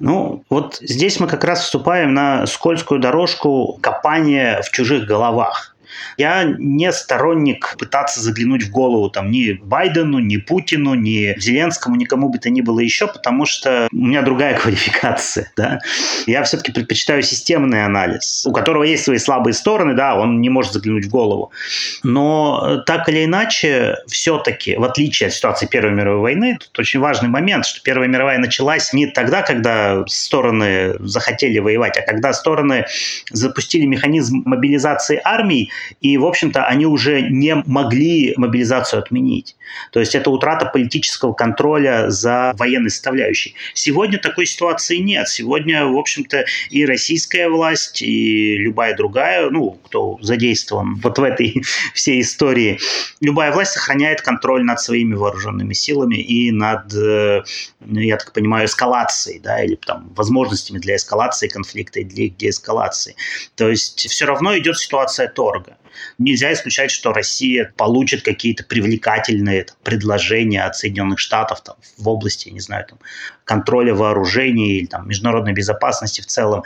Ну, 0.00 0.42
вот 0.50 0.78
здесь 0.80 1.20
мы 1.20 1.28
как 1.28 1.44
раз 1.44 1.60
вступаем 1.60 2.14
на 2.14 2.46
скользкую 2.46 3.00
дорожку 3.00 3.78
копания 3.80 4.60
в 4.62 4.70
чужих 4.70 5.06
головах. 5.06 5.76
Я 6.16 6.44
не 6.44 6.92
сторонник 6.92 7.76
пытаться 7.78 8.20
заглянуть 8.20 8.64
в 8.64 8.70
голову 8.70 9.10
там 9.10 9.30
ни 9.30 9.52
Байдену, 9.52 10.18
ни 10.18 10.36
Путину, 10.36 10.94
ни 10.94 11.38
Зеленскому, 11.38 11.96
никому 11.96 12.28
бы 12.28 12.38
то 12.38 12.50
ни 12.50 12.60
было 12.60 12.80
еще, 12.80 13.06
потому 13.06 13.46
что 13.46 13.88
у 13.92 13.96
меня 13.96 14.22
другая 14.22 14.54
квалификация. 14.58 15.52
Да? 15.56 15.80
Я 16.26 16.42
все-таки 16.42 16.72
предпочитаю 16.72 17.22
системный 17.22 17.84
анализ, 17.84 18.44
у 18.46 18.52
которого 18.52 18.82
есть 18.82 19.04
свои 19.04 19.18
слабые 19.18 19.54
стороны, 19.54 19.94
да, 19.94 20.16
он 20.16 20.40
не 20.40 20.48
может 20.48 20.72
заглянуть 20.72 21.06
в 21.06 21.10
голову. 21.10 21.52
Но 22.02 22.82
так 22.86 23.08
или 23.08 23.24
иначе, 23.24 23.96
все-таки, 24.06 24.76
в 24.76 24.84
отличие 24.84 25.28
от 25.28 25.34
ситуации 25.34 25.66
Первой 25.66 25.92
мировой 25.92 26.20
войны, 26.20 26.58
тут 26.60 26.78
очень 26.78 27.00
важный 27.00 27.28
момент, 27.28 27.66
что 27.66 27.82
Первая 27.82 28.08
мировая 28.08 28.38
началась 28.38 28.92
не 28.92 29.06
тогда, 29.06 29.42
когда 29.42 30.04
стороны 30.06 30.94
захотели 31.00 31.58
воевать, 31.58 31.96
а 31.96 32.02
когда 32.02 32.32
стороны 32.32 32.86
запустили 33.30 33.86
механизм 33.86 34.42
мобилизации 34.44 35.20
армий 35.24 35.70
и, 36.00 36.16
в 36.18 36.24
общем-то, 36.24 36.64
они 36.64 36.86
уже 36.86 37.22
не 37.22 37.54
могли 37.66 38.34
мобилизацию 38.36 39.00
отменить. 39.00 39.56
То 39.92 40.00
есть 40.00 40.14
это 40.14 40.30
утрата 40.30 40.66
политического 40.66 41.32
контроля 41.32 42.10
за 42.10 42.52
военной 42.56 42.90
составляющей. 42.90 43.54
Сегодня 43.74 44.18
такой 44.18 44.46
ситуации 44.46 44.96
нет. 44.96 45.28
Сегодня, 45.28 45.86
в 45.86 45.96
общем-то, 45.96 46.44
и 46.70 46.84
российская 46.86 47.48
власть, 47.48 48.02
и 48.02 48.56
любая 48.56 48.96
другая, 48.96 49.50
ну, 49.50 49.78
кто 49.84 50.18
задействован 50.22 50.96
вот 50.96 51.18
в 51.18 51.22
этой 51.22 51.62
всей 51.94 52.20
истории, 52.20 52.78
любая 53.20 53.52
власть 53.52 53.72
сохраняет 53.72 54.22
контроль 54.22 54.64
над 54.64 54.80
своими 54.80 55.14
вооруженными 55.14 55.72
силами 55.72 56.16
и 56.16 56.50
над, 56.50 56.94
э, 56.94 57.42
я 57.86 58.16
так 58.16 58.32
понимаю, 58.32 58.66
эскалацией, 58.66 59.40
да, 59.40 59.62
или 59.62 59.74
там 59.74 60.12
возможностями 60.14 60.78
для 60.78 60.96
эскалации 60.96 61.48
конфликта 61.48 62.00
и 62.00 62.04
для 62.04 62.28
деэскалации. 62.28 63.16
То 63.54 63.68
есть 63.68 64.08
все 64.08 64.24
равно 64.26 64.56
идет 64.58 64.78
ситуация 64.78 65.28
торга. 65.28 65.67
Нельзя 66.18 66.52
исключать, 66.52 66.90
что 66.90 67.12
Россия 67.12 67.72
получит 67.76 68.22
какие-то 68.22 68.64
привлекательные 68.64 69.64
там, 69.64 69.76
предложения 69.82 70.64
от 70.64 70.76
Соединенных 70.76 71.18
Штатов 71.18 71.62
там, 71.62 71.76
в 71.96 72.08
области, 72.08 72.48
не 72.50 72.60
знаю, 72.60 72.86
там, 72.88 72.98
контроля 73.44 73.94
вооружений 73.94 74.78
или 74.78 74.86
там, 74.86 75.08
международной 75.08 75.52
безопасности 75.52 76.20
в 76.20 76.26
целом, 76.26 76.62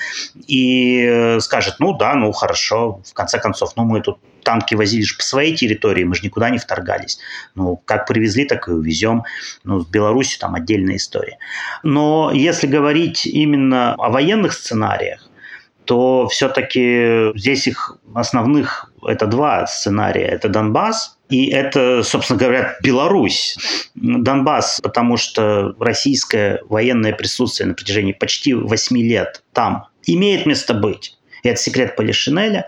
и 0.46 1.04
э, 1.06 1.40
скажет, 1.40 1.76
ну 1.78 1.96
да, 1.96 2.14
ну 2.14 2.32
хорошо, 2.32 3.02
в 3.04 3.14
конце 3.14 3.38
концов, 3.38 3.72
ну 3.76 3.84
мы 3.84 4.00
тут 4.00 4.18
танки 4.42 4.74
возили 4.74 5.02
же 5.02 5.16
по 5.16 5.22
своей 5.22 5.56
территории, 5.56 6.04
мы 6.04 6.14
же 6.14 6.22
никуда 6.24 6.50
не 6.50 6.58
вторгались. 6.58 7.18
Ну, 7.54 7.76
как 7.76 8.06
привезли, 8.06 8.44
так 8.44 8.68
и 8.68 8.72
увезем. 8.72 9.24
Ну, 9.64 9.78
в 9.78 9.90
Беларуси 9.90 10.38
там 10.38 10.54
отдельная 10.54 10.96
история. 10.96 11.38
Но 11.82 12.32
если 12.32 12.66
говорить 12.66 13.26
именно 13.26 13.94
о 13.94 14.10
военных 14.10 14.52
сценариях, 14.52 15.28
то 15.84 16.28
все-таки 16.28 17.32
здесь 17.34 17.66
их 17.66 17.98
основных 18.14 18.92
это 19.06 19.26
два 19.26 19.66
сценария. 19.66 20.26
Это 20.26 20.48
Донбасс 20.48 21.18
и 21.32 21.46
это, 21.46 22.02
собственно 22.02 22.38
говоря, 22.38 22.76
Беларусь. 22.82 23.56
Донбасс, 23.94 24.80
потому 24.82 25.16
что 25.16 25.74
российское 25.80 26.60
военное 26.68 27.14
присутствие 27.14 27.68
на 27.68 27.74
протяжении 27.74 28.12
почти 28.12 28.52
8 28.52 28.96
лет 28.98 29.42
там 29.54 29.86
имеет 30.04 30.44
место 30.44 30.74
быть. 30.74 31.16
И 31.42 31.48
это 31.48 31.60
секрет 31.60 31.96
Полишинеля. 31.96 32.66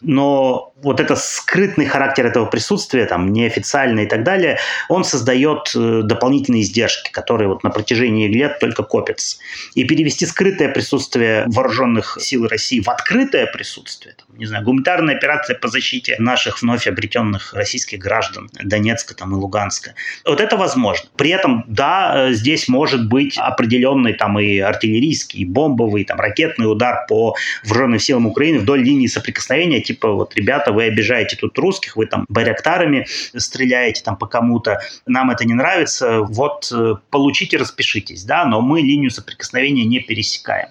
Но 0.00 0.69
вот 0.82 1.00
этот 1.00 1.18
скрытный 1.18 1.86
характер 1.86 2.26
этого 2.26 2.46
присутствия, 2.46 3.06
там, 3.06 3.32
неофициальный 3.32 4.04
и 4.04 4.06
так 4.06 4.24
далее, 4.24 4.58
он 4.88 5.04
создает 5.04 5.72
э, 5.74 6.02
дополнительные 6.04 6.62
издержки, 6.62 7.10
которые 7.10 7.48
вот 7.48 7.62
на 7.64 7.70
протяжении 7.70 8.28
лет 8.28 8.58
только 8.60 8.82
копятся. 8.82 9.38
И 9.74 9.84
перевести 9.84 10.26
скрытое 10.26 10.68
присутствие 10.68 11.44
вооруженных 11.46 12.18
сил 12.20 12.46
России 12.46 12.80
в 12.80 12.88
открытое 12.88 13.46
присутствие, 13.46 14.14
там, 14.16 14.38
не 14.38 14.46
знаю, 14.46 14.64
гуманитарная 14.64 15.16
операция 15.16 15.56
по 15.56 15.68
защите 15.68 16.16
наших 16.18 16.62
вновь 16.62 16.86
обретенных 16.86 17.54
российских 17.54 17.98
граждан 17.98 18.50
Донецка 18.62 19.14
там, 19.14 19.34
и 19.34 19.38
Луганска, 19.38 19.94
вот 20.24 20.40
это 20.40 20.56
возможно. 20.56 21.08
При 21.16 21.30
этом, 21.30 21.64
да, 21.66 22.28
э, 22.28 22.32
здесь 22.32 22.68
может 22.68 23.08
быть 23.08 23.36
определенный 23.36 24.14
там 24.14 24.38
и 24.38 24.58
артиллерийский, 24.58 25.40
и 25.40 25.44
бомбовый, 25.44 26.04
там, 26.04 26.18
ракетный 26.18 26.70
удар 26.70 27.06
по 27.08 27.34
вооруженным 27.64 27.98
силам 27.98 28.26
Украины 28.26 28.58
вдоль 28.60 28.82
линии 28.82 29.06
соприкосновения, 29.06 29.80
типа 29.80 30.12
вот, 30.12 30.34
ребята, 30.36 30.69
вы 30.72 30.84
обижаете 30.84 31.36
тут 31.36 31.58
русских, 31.58 31.96
вы 31.96 32.06
там 32.06 32.24
баряктарами 32.28 33.06
стреляете 33.36 34.02
там 34.02 34.16
по 34.16 34.26
кому-то, 34.26 34.80
нам 35.06 35.30
это 35.30 35.44
не 35.44 35.54
нравится, 35.54 36.20
вот 36.20 36.70
э, 36.72 36.94
получите, 37.10 37.56
распишитесь, 37.56 38.24
да, 38.24 38.44
но 38.44 38.60
мы 38.60 38.80
линию 38.80 39.10
соприкосновения 39.10 39.84
не 39.84 40.00
пересекаем. 40.00 40.68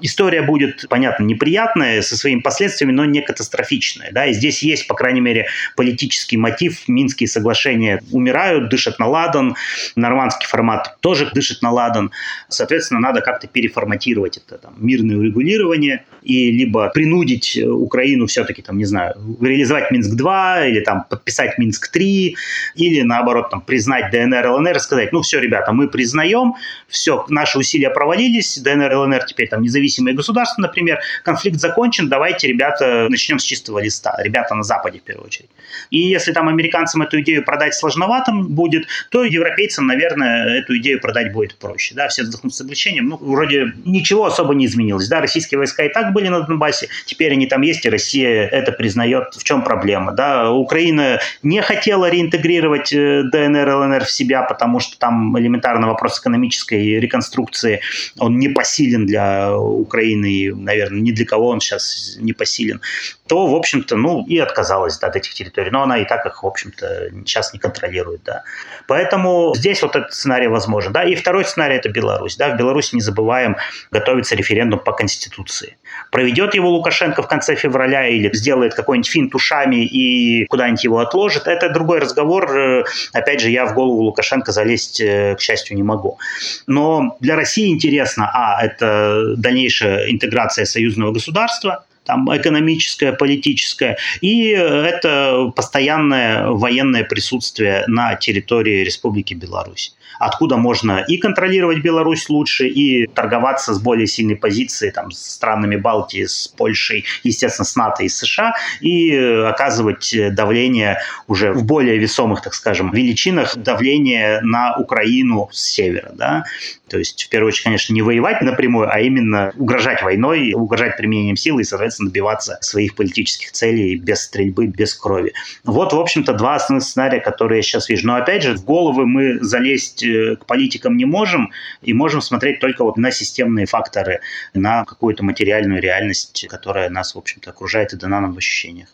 История 0.00 0.42
будет, 0.42 0.86
понятно, 0.88 1.24
неприятная 1.24 2.02
со 2.02 2.16
своими 2.16 2.40
последствиями, 2.40 2.92
но 2.92 3.04
не 3.04 3.20
катастрофичная. 3.20 4.10
Да? 4.12 4.26
И 4.26 4.32
здесь 4.32 4.62
есть, 4.62 4.86
по 4.86 4.94
крайней 4.94 5.20
мере, 5.20 5.46
политический 5.76 6.36
мотив. 6.36 6.88
Минские 6.88 7.28
соглашения 7.28 8.02
умирают, 8.10 8.68
дышат 8.68 8.98
на 8.98 9.06
ладан. 9.06 9.54
Нормандский 9.94 10.48
формат 10.48 10.96
тоже 11.00 11.30
дышит 11.32 11.62
на 11.62 11.70
ладан. 11.70 12.10
Соответственно, 12.48 13.00
надо 13.00 13.20
как-то 13.20 13.46
переформатировать 13.46 14.38
это 14.38 14.58
там, 14.58 14.74
мирное 14.78 15.16
урегулирование 15.16 16.04
и 16.22 16.50
либо 16.50 16.88
принудить 16.88 17.56
Украину 17.62 18.26
все-таки, 18.26 18.62
там, 18.62 18.78
не 18.78 18.84
знаю, 18.84 19.14
реализовать 19.40 19.90
Минск-2 19.90 20.70
или 20.70 20.80
там 20.80 21.04
подписать 21.08 21.58
Минск-3 21.58 22.34
или 22.74 23.02
наоборот 23.02 23.50
там, 23.50 23.60
признать 23.60 24.10
ДНР, 24.10 24.46
ЛНР 24.46 24.76
и 24.76 24.80
сказать, 24.80 25.12
ну 25.12 25.22
все, 25.22 25.38
ребята, 25.38 25.72
мы 25.72 25.88
признаем, 25.88 26.54
все, 26.88 27.24
наши 27.28 27.58
усилия 27.58 27.90
провалились, 27.90 28.58
ДНР, 28.58 28.94
ЛНР 28.94 29.24
теперь 29.24 29.48
там 29.48 29.62
независимые 29.62 29.81
независимые 29.82 30.14
государства, 30.14 30.62
например, 30.62 31.00
конфликт 31.24 31.58
закончен, 31.58 32.08
давайте, 32.08 32.48
ребята, 32.48 33.08
начнем 33.10 33.38
с 33.38 33.44
чистого 33.44 33.80
листа. 33.80 34.16
Ребята 34.22 34.54
на 34.54 34.62
Западе, 34.62 34.98
в 34.98 35.02
первую 35.02 35.26
очередь. 35.26 35.50
И 35.90 35.98
если 35.98 36.32
там 36.32 36.48
американцам 36.48 37.02
эту 37.02 37.20
идею 37.20 37.44
продать 37.44 37.74
сложновато 37.74 38.32
будет, 38.32 38.86
то 39.10 39.24
европейцам, 39.24 39.86
наверное, 39.86 40.60
эту 40.60 40.76
идею 40.78 41.00
продать 41.00 41.32
будет 41.32 41.56
проще. 41.56 41.94
Да, 41.94 42.08
все 42.08 42.22
вздохнут 42.22 42.54
с 42.54 42.60
облегчением. 42.60 43.08
Ну, 43.08 43.16
вроде 43.16 43.72
ничего 43.84 44.26
особо 44.26 44.54
не 44.54 44.66
изменилось. 44.66 45.08
Да, 45.08 45.20
российские 45.20 45.58
войска 45.58 45.84
и 45.84 45.88
так 45.88 46.12
были 46.12 46.28
на 46.28 46.40
Донбассе, 46.40 46.88
теперь 47.06 47.32
они 47.32 47.46
там 47.46 47.62
есть, 47.62 47.84
и 47.84 47.90
Россия 47.90 48.46
это 48.46 48.72
признает. 48.72 49.34
В 49.34 49.44
чем 49.44 49.62
проблема? 49.62 50.12
Да, 50.12 50.50
Украина 50.50 51.20
не 51.42 51.60
хотела 51.62 52.10
реинтегрировать 52.10 52.92
э, 52.92 53.22
ДНР, 53.24 53.68
ЛНР 53.68 54.04
в 54.04 54.10
себя, 54.10 54.42
потому 54.42 54.80
что 54.80 54.98
там 54.98 55.38
элементарно 55.38 55.88
вопрос 55.88 56.20
экономической 56.20 57.00
реконструкции, 57.00 57.80
он 58.18 58.38
не 58.38 58.48
посилен 58.48 59.06
для 59.06 59.52
Украины, 59.72 60.26
и, 60.26 60.52
наверное, 60.52 61.00
ни 61.00 61.12
для 61.12 61.26
кого 61.26 61.48
он 61.48 61.60
сейчас 61.60 62.16
не 62.18 62.32
посилен, 62.32 62.80
то, 63.26 63.46
в 63.46 63.54
общем-то, 63.54 63.96
ну, 63.96 64.26
и 64.26 64.38
отказалась 64.38 64.98
да, 64.98 65.06
от 65.06 65.16
этих 65.16 65.34
территорий. 65.34 65.70
Но 65.70 65.82
она 65.82 65.98
и 65.98 66.04
так 66.04 66.26
их, 66.26 66.42
в 66.42 66.46
общем-то, 66.46 67.10
сейчас 67.24 67.52
не 67.52 67.58
контролирует, 67.58 68.22
да. 68.24 68.42
Поэтому 68.86 69.54
здесь 69.56 69.82
вот 69.82 69.96
этот 69.96 70.12
сценарий 70.12 70.48
возможен, 70.48 70.92
да. 70.92 71.04
И 71.04 71.14
второй 71.14 71.44
сценарий– 71.44 71.76
это 71.76 71.88
Беларусь, 71.88 72.36
да. 72.36 72.54
В 72.54 72.58
Беларуси, 72.58 72.94
не 72.94 73.00
забываем, 73.00 73.56
готовится 73.90 74.34
референдум 74.34 74.80
по 74.80 74.92
Конституции. 74.92 75.76
Проведет 76.10 76.54
его 76.54 76.68
Лукашенко 76.70 77.22
в 77.22 77.28
конце 77.28 77.54
февраля 77.54 78.06
или 78.06 78.30
сделает 78.34 78.74
какой-нибудь 78.74 79.10
финт 79.10 79.34
ушами 79.34 79.84
и 79.84 80.46
куда-нибудь 80.46 80.84
его 80.84 80.98
отложит, 80.98 81.46
это 81.46 81.70
другой 81.70 82.00
разговор. 82.00 82.84
Опять 83.12 83.40
же, 83.40 83.50
я 83.50 83.66
в 83.66 83.74
голову 83.74 84.02
Лукашенко 84.02 84.52
залезть, 84.52 85.00
э, 85.00 85.36
к 85.36 85.40
счастью, 85.40 85.76
не 85.76 85.82
могу. 85.82 86.18
Но 86.66 87.16
для 87.20 87.36
России 87.36 87.70
интересно, 87.70 88.30
а, 88.32 88.62
это 88.62 89.36
дальнейшая 89.62 90.10
интеграция 90.10 90.64
союзного 90.64 91.12
государства, 91.12 91.84
там, 92.04 92.28
экономическое, 92.36 93.12
политическое, 93.12 93.96
и 94.20 94.48
это 94.48 95.52
постоянное 95.54 96.48
военное 96.48 97.04
присутствие 97.04 97.84
на 97.86 98.16
территории 98.16 98.84
Республики 98.84 99.34
Беларусь 99.34 99.94
откуда 100.22 100.56
можно 100.56 101.04
и 101.08 101.18
контролировать 101.18 101.78
Беларусь 101.78 102.28
лучше, 102.28 102.68
и 102.68 103.06
торговаться 103.06 103.74
с 103.74 103.80
более 103.80 104.06
сильной 104.06 104.36
позиции 104.36 104.90
там, 104.90 105.10
с 105.10 105.18
странами 105.18 105.76
Балтии, 105.76 106.26
с 106.26 106.48
Польшей, 106.48 107.04
естественно, 107.24 107.64
с 107.64 107.76
НАТО 107.76 108.04
и 108.04 108.08
США, 108.08 108.54
и 108.80 109.12
э, 109.12 109.44
оказывать 109.48 110.14
давление 110.30 110.98
уже 111.26 111.52
в 111.52 111.64
более 111.64 111.98
весомых, 111.98 112.40
так 112.42 112.54
скажем, 112.54 112.92
величинах, 112.92 113.56
давление 113.56 114.40
на 114.42 114.76
Украину 114.76 115.48
с 115.52 115.60
севера. 115.60 116.12
Да? 116.14 116.44
То 116.92 116.98
есть, 116.98 117.24
в 117.24 117.30
первую 117.30 117.48
очередь, 117.48 117.64
конечно, 117.64 117.94
не 117.94 118.02
воевать 118.02 118.42
напрямую, 118.42 118.86
а 118.92 119.00
именно 119.00 119.50
угрожать 119.56 120.02
войной, 120.02 120.52
угрожать 120.52 120.98
применением 120.98 121.36
силы 121.36 121.62
и, 121.62 121.64
соответственно, 121.64 122.10
добиваться 122.10 122.58
своих 122.60 122.96
политических 122.96 123.50
целей 123.52 123.96
без 123.96 124.24
стрельбы, 124.24 124.66
без 124.66 124.94
крови. 124.94 125.32
Вот, 125.64 125.94
в 125.94 125.98
общем-то, 125.98 126.34
два 126.34 126.56
основных 126.56 126.86
сценария, 126.86 127.20
которые 127.20 127.60
я 127.60 127.62
сейчас 127.62 127.88
вижу. 127.88 128.06
Но, 128.06 128.16
опять 128.16 128.42
же, 128.42 128.54
в 128.54 128.66
головы 128.66 129.06
мы 129.06 129.42
залезть 129.42 130.02
э, 130.02 130.36
к 130.36 130.44
политикам 130.44 130.98
не 130.98 131.06
можем 131.06 131.50
и 131.80 131.94
можем 131.94 132.20
смотреть 132.20 132.60
только 132.60 132.84
вот 132.84 132.98
на 132.98 133.10
системные 133.10 133.64
факторы, 133.64 134.20
на 134.52 134.84
какую-то 134.84 135.24
материальную 135.24 135.80
реальность, 135.80 136.44
которая 136.50 136.90
нас, 136.90 137.14
в 137.14 137.18
общем-то, 137.18 137.48
окружает 137.48 137.94
и 137.94 137.96
дана 137.96 138.20
нам 138.20 138.34
в 138.34 138.36
ощущениях. 138.36 138.88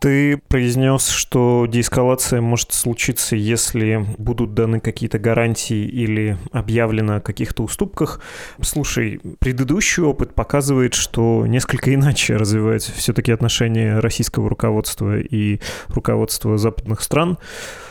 Ты 0.00 0.36
произнес, 0.36 1.08
что 1.08 1.66
деэскалация 1.66 2.40
может 2.40 2.72
случиться, 2.72 3.34
если 3.34 4.04
будут 4.18 4.54
даны 4.54 4.80
какие-то 4.80 5.18
гарантии 5.18 5.84
или 5.84 6.36
объявлено 6.52 7.16
о 7.16 7.20
каких-то 7.20 7.62
уступках. 7.62 8.20
Слушай, 8.60 9.20
предыдущий 9.38 10.02
опыт 10.02 10.34
показывает, 10.34 10.94
что 10.94 11.46
несколько 11.46 11.94
иначе 11.94 12.36
развиваются 12.36 12.92
все-таки 12.92 13.32
отношения 13.32 13.98
российского 13.98 14.48
руководства 14.50 15.18
и 15.18 15.60
руководства 15.88 16.58
западных 16.58 17.00
стран 17.00 17.38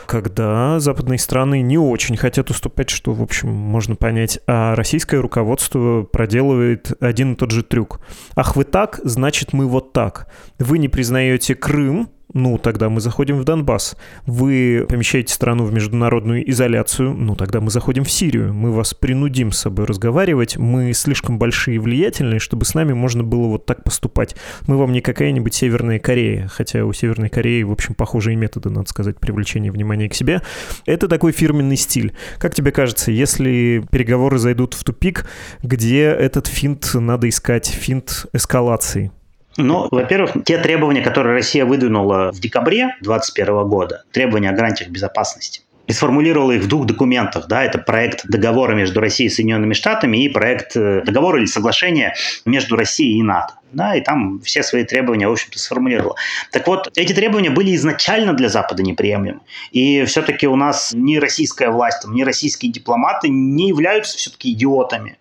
когда 0.06 0.80
западные 0.80 1.18
страны 1.18 1.60
не 1.60 1.78
очень 1.78 2.16
хотят 2.16 2.50
уступать, 2.50 2.90
что, 2.90 3.12
в 3.12 3.22
общем, 3.22 3.50
можно 3.50 3.96
понять, 3.96 4.38
а 4.46 4.74
российское 4.74 5.20
руководство 5.20 6.02
проделывает 6.04 6.92
один 7.00 7.32
и 7.32 7.36
тот 7.36 7.50
же 7.50 7.62
трюк. 7.62 8.00
Ах, 8.34 8.56
вы 8.56 8.64
так, 8.64 9.00
значит, 9.04 9.52
мы 9.52 9.66
вот 9.66 9.92
так. 9.92 10.28
Вы 10.58 10.78
не 10.78 10.88
признаете 10.88 11.54
Крым, 11.54 12.08
ну, 12.36 12.58
тогда 12.58 12.90
мы 12.90 13.00
заходим 13.00 13.38
в 13.38 13.44
Донбасс. 13.44 13.96
Вы 14.26 14.86
помещаете 14.88 15.32
страну 15.32 15.64
в 15.64 15.72
международную 15.72 16.48
изоляцию, 16.50 17.14
ну, 17.14 17.34
тогда 17.34 17.62
мы 17.62 17.70
заходим 17.70 18.04
в 18.04 18.10
Сирию. 18.10 18.52
Мы 18.52 18.72
вас 18.72 18.92
принудим 18.92 19.52
с 19.52 19.58
собой 19.58 19.86
разговаривать. 19.86 20.58
Мы 20.58 20.92
слишком 20.92 21.38
большие 21.38 21.76
и 21.76 21.78
влиятельные, 21.78 22.38
чтобы 22.38 22.66
с 22.66 22.74
нами 22.74 22.92
можно 22.92 23.24
было 23.24 23.46
вот 23.46 23.64
так 23.64 23.82
поступать. 23.84 24.36
Мы 24.66 24.76
вам 24.76 24.92
не 24.92 25.00
какая-нибудь 25.00 25.54
Северная 25.54 25.98
Корея, 25.98 26.46
хотя 26.48 26.84
у 26.84 26.92
Северной 26.92 27.30
Кореи, 27.30 27.62
в 27.62 27.72
общем, 27.72 27.94
похожие 27.94 28.36
методы, 28.36 28.68
надо 28.68 28.88
сказать, 28.90 29.18
привлечения 29.18 29.72
внимания 29.72 30.10
к 30.10 30.14
себе. 30.14 30.42
Это 30.84 31.08
такой 31.08 31.32
фирменный 31.32 31.76
стиль. 31.76 32.12
Как 32.38 32.54
тебе 32.54 32.70
кажется, 32.70 33.10
если 33.10 33.82
переговоры 33.90 34.38
зайдут 34.38 34.74
в 34.74 34.84
тупик, 34.84 35.26
где 35.62 36.02
этот 36.02 36.48
финт 36.48 36.90
надо 36.92 37.30
искать, 37.30 37.66
финт 37.66 38.26
эскалации? 38.34 39.10
Ну, 39.56 39.88
во-первых, 39.90 40.32
те 40.44 40.58
требования, 40.58 41.00
которые 41.00 41.34
Россия 41.34 41.64
выдвинула 41.64 42.30
в 42.32 42.40
декабре 42.40 42.96
2021 43.00 43.68
года, 43.68 44.04
требования 44.12 44.50
о 44.50 44.52
гарантиях 44.52 44.90
безопасности, 44.90 45.62
и 45.86 45.92
сформулировала 45.92 46.52
их 46.52 46.62
в 46.62 46.68
двух 46.68 46.86
документах. 46.86 47.46
Да, 47.46 47.64
это 47.64 47.78
проект 47.78 48.26
договора 48.26 48.74
между 48.74 49.00
Россией 49.00 49.28
и 49.28 49.32
Соединенными 49.32 49.72
Штатами 49.72 50.24
и 50.24 50.28
проект 50.28 50.76
э, 50.76 51.02
договора 51.02 51.38
или 51.38 51.46
соглашения 51.46 52.14
между 52.44 52.76
Россией 52.76 53.18
и 53.18 53.22
НАТО. 53.22 53.54
Да, 53.72 53.94
и 53.94 54.00
там 54.00 54.40
все 54.40 54.62
свои 54.62 54.84
требования, 54.84 55.28
в 55.28 55.32
общем-то, 55.32 55.58
сформулировала. 55.58 56.16
Так 56.50 56.66
вот, 56.66 56.90
эти 56.96 57.12
требования 57.12 57.50
были 57.50 57.74
изначально 57.76 58.32
для 58.32 58.48
Запада 58.48 58.82
неприемлемы. 58.82 59.40
И 59.70 60.04
все-таки 60.04 60.46
у 60.46 60.56
нас 60.56 60.92
ни 60.94 61.16
российская 61.16 61.70
власть, 61.70 62.06
ни 62.06 62.22
российские 62.22 62.72
дипломаты 62.72 63.28
не 63.28 63.68
являются 63.68 64.16
все-таки 64.16 64.52
идиотами. 64.52 65.18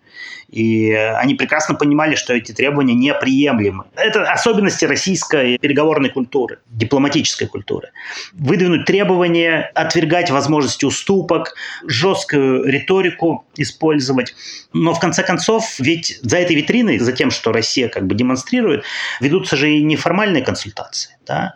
И 0.49 0.91
они 0.91 1.35
прекрасно 1.35 1.75
понимали, 1.75 2.15
что 2.15 2.33
эти 2.33 2.51
требования 2.51 2.93
неприемлемы. 2.93 3.85
Это 3.95 4.31
особенности 4.31 4.85
российской 4.85 5.57
переговорной 5.57 6.09
культуры, 6.09 6.59
дипломатической 6.71 7.47
культуры. 7.47 7.91
Выдвинуть 8.33 8.85
требования, 8.85 9.71
отвергать 9.73 10.29
возможности 10.29 10.85
уступок, 10.85 11.55
жесткую 11.85 12.63
риторику 12.65 13.45
использовать. 13.57 14.35
Но 14.73 14.93
в 14.93 14.99
конце 14.99 15.23
концов, 15.23 15.79
ведь 15.79 16.19
за 16.21 16.37
этой 16.37 16.55
витриной, 16.55 16.99
за 16.99 17.11
тем, 17.11 17.31
что 17.31 17.51
Россия 17.51 17.89
как 17.89 18.05
бы 18.05 18.15
демонстрирует, 18.15 18.83
ведутся 19.19 19.55
же 19.55 19.71
и 19.71 19.83
неформальные 19.83 20.43
консультации. 20.43 21.17
Да? 21.25 21.55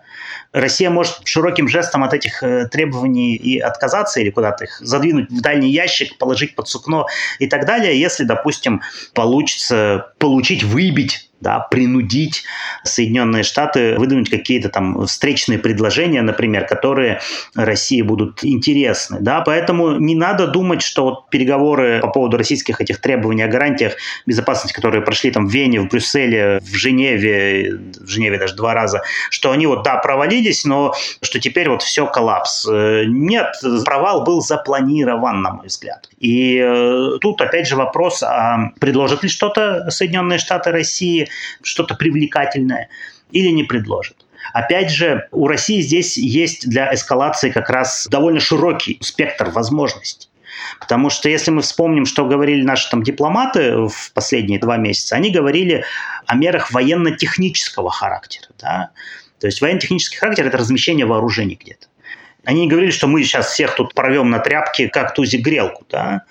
Россия 0.51 0.89
может 0.89 1.21
широким 1.25 1.67
жестом 1.67 2.03
от 2.03 2.13
этих 2.13 2.43
э, 2.43 2.67
требований 2.67 3.35
и 3.35 3.59
отказаться 3.59 4.19
или 4.19 4.29
куда-то 4.29 4.65
их 4.65 4.79
задвинуть 4.79 5.29
в 5.29 5.41
дальний 5.41 5.71
ящик, 5.71 6.17
положить 6.17 6.55
под 6.55 6.67
сукно 6.67 7.07
и 7.39 7.47
так 7.47 7.65
далее, 7.65 7.99
если, 7.99 8.23
допустим, 8.23 8.81
получится 9.13 10.13
получить, 10.17 10.63
выбить 10.63 11.28
да, 11.41 11.59
принудить 11.59 12.43
Соединенные 12.83 13.43
Штаты 13.43 13.95
выдвинуть 13.97 14.29
какие-то 14.29 14.69
там 14.69 15.05
встречные 15.05 15.59
предложения, 15.59 16.21
например, 16.21 16.65
которые 16.65 17.21
России 17.55 18.01
будут 18.01 18.43
интересны. 18.43 19.17
Да? 19.21 19.41
Поэтому 19.41 19.99
не 19.99 20.15
надо 20.15 20.47
думать, 20.47 20.81
что 20.81 21.03
вот 21.03 21.29
переговоры 21.29 21.99
по 22.01 22.09
поводу 22.09 22.37
российских 22.37 22.81
этих 22.81 22.99
требований 22.99 23.43
о 23.43 23.47
гарантиях 23.47 23.93
безопасности, 24.25 24.73
которые 24.73 25.01
прошли 25.01 25.31
там 25.31 25.47
в 25.47 25.51
Вене, 25.51 25.81
в 25.81 25.87
Брюсселе, 25.87 26.59
в 26.61 26.75
Женеве, 26.75 27.79
в 27.99 28.07
Женеве 28.07 28.37
даже 28.37 28.55
два 28.55 28.73
раза, 28.73 29.01
что 29.29 29.51
они 29.51 29.67
вот, 29.67 29.83
да, 29.83 29.97
провалились, 29.97 30.65
но 30.65 30.93
что 31.21 31.39
теперь 31.39 31.69
вот 31.69 31.81
все 31.81 32.05
коллапс. 32.05 32.67
Нет, 32.69 33.55
провал 33.85 34.23
был 34.23 34.41
запланирован, 34.41 35.41
на 35.41 35.53
мой 35.53 35.67
взгляд. 35.67 36.09
И 36.19 36.57
э, 36.57 37.17
тут 37.21 37.41
опять 37.41 37.67
же 37.67 37.75
вопрос, 37.75 38.23
а 38.23 38.71
предложат 38.79 39.23
ли 39.23 39.29
что-то 39.29 39.89
Соединенные 39.89 40.39
Штаты 40.39 40.71
России, 40.71 41.28
что-то 41.61 41.95
привлекательное 41.95 42.89
или 43.31 43.49
не 43.49 43.63
предложит. 43.63 44.17
Опять 44.53 44.91
же, 44.91 45.27
у 45.31 45.47
России 45.47 45.81
здесь 45.81 46.17
есть 46.17 46.67
для 46.67 46.93
эскалации 46.93 47.51
как 47.51 47.69
раз 47.69 48.07
довольно 48.09 48.39
широкий 48.39 48.97
спектр 49.01 49.49
возможностей. 49.49 50.29
Потому 50.79 51.09
что 51.09 51.29
если 51.29 51.51
мы 51.51 51.61
вспомним, 51.61 52.05
что 52.05 52.25
говорили 52.25 52.63
наши 52.63 52.89
там 52.89 53.03
дипломаты 53.03 53.87
в 53.87 54.11
последние 54.13 54.59
два 54.59 54.77
месяца, 54.77 55.15
они 55.15 55.31
говорили 55.31 55.85
о 56.25 56.35
мерах 56.35 56.71
военно-технического 56.71 57.89
характера. 57.91 58.47
Да? 58.59 58.89
То 59.39 59.47
есть 59.47 59.61
военно-технический 59.61 60.17
характер– 60.17 60.47
это 60.47 60.57
размещение 60.57 61.05
вооружений 61.05 61.57
где-то. 61.61 61.87
Они 62.45 62.61
не 62.61 62.67
говорили, 62.69 62.91
что 62.91 63.07
мы 63.07 63.23
сейчас 63.23 63.51
всех 63.51 63.75
тут 63.75 63.93
порвем 63.93 64.29
на 64.29 64.39
тряпки, 64.39 64.87
как 64.87 65.13
тузик 65.13 65.41
грелку. 65.41 65.85
Да? 65.89 66.23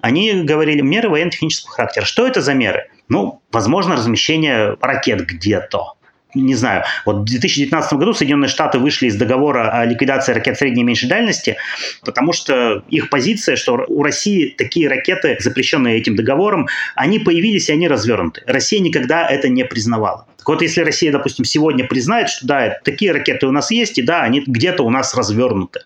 Они 0.00 0.42
говорили 0.42 0.80
меры 0.80 1.08
военно-технического 1.08 1.72
характера. 1.72 2.04
Что 2.04 2.26
это 2.26 2.40
за 2.40 2.54
меры? 2.54 2.88
Ну, 3.12 3.42
возможно, 3.52 3.94
размещение 3.94 4.78
ракет 4.80 5.26
где-то 5.26 5.96
не 6.34 6.54
знаю, 6.54 6.82
вот 7.04 7.16
в 7.16 7.24
2019 7.24 7.92
году 7.98 8.14
Соединенные 8.14 8.48
Штаты 8.48 8.78
вышли 8.78 9.08
из 9.08 9.16
договора 9.16 9.70
о 9.70 9.84
ликвидации 9.84 10.32
ракет 10.32 10.56
средней 10.56 10.80
и 10.80 10.84
меньшей 10.84 11.06
дальности, 11.10 11.58
потому 12.06 12.32
что 12.32 12.82
их 12.88 13.10
позиция, 13.10 13.56
что 13.56 13.84
у 13.86 14.02
России 14.02 14.54
такие 14.56 14.88
ракеты, 14.88 15.36
запрещенные 15.40 15.98
этим 15.98 16.16
договором, 16.16 16.68
они 16.94 17.18
появились 17.18 17.68
и 17.68 17.72
они 17.74 17.86
развернуты. 17.86 18.42
Россия 18.46 18.80
никогда 18.80 19.28
это 19.28 19.50
не 19.50 19.66
признавала. 19.66 20.26
Так 20.38 20.48
вот, 20.48 20.62
если 20.62 20.80
Россия, 20.80 21.12
допустим, 21.12 21.44
сегодня 21.44 21.86
признает, 21.86 22.30
что 22.30 22.46
да, 22.46 22.78
такие 22.82 23.12
ракеты 23.12 23.46
у 23.46 23.52
нас 23.52 23.70
есть, 23.70 23.98
и 23.98 24.02
да, 24.02 24.22
они 24.22 24.42
где-то 24.46 24.84
у 24.84 24.88
нас 24.88 25.14
развернуты. 25.14 25.80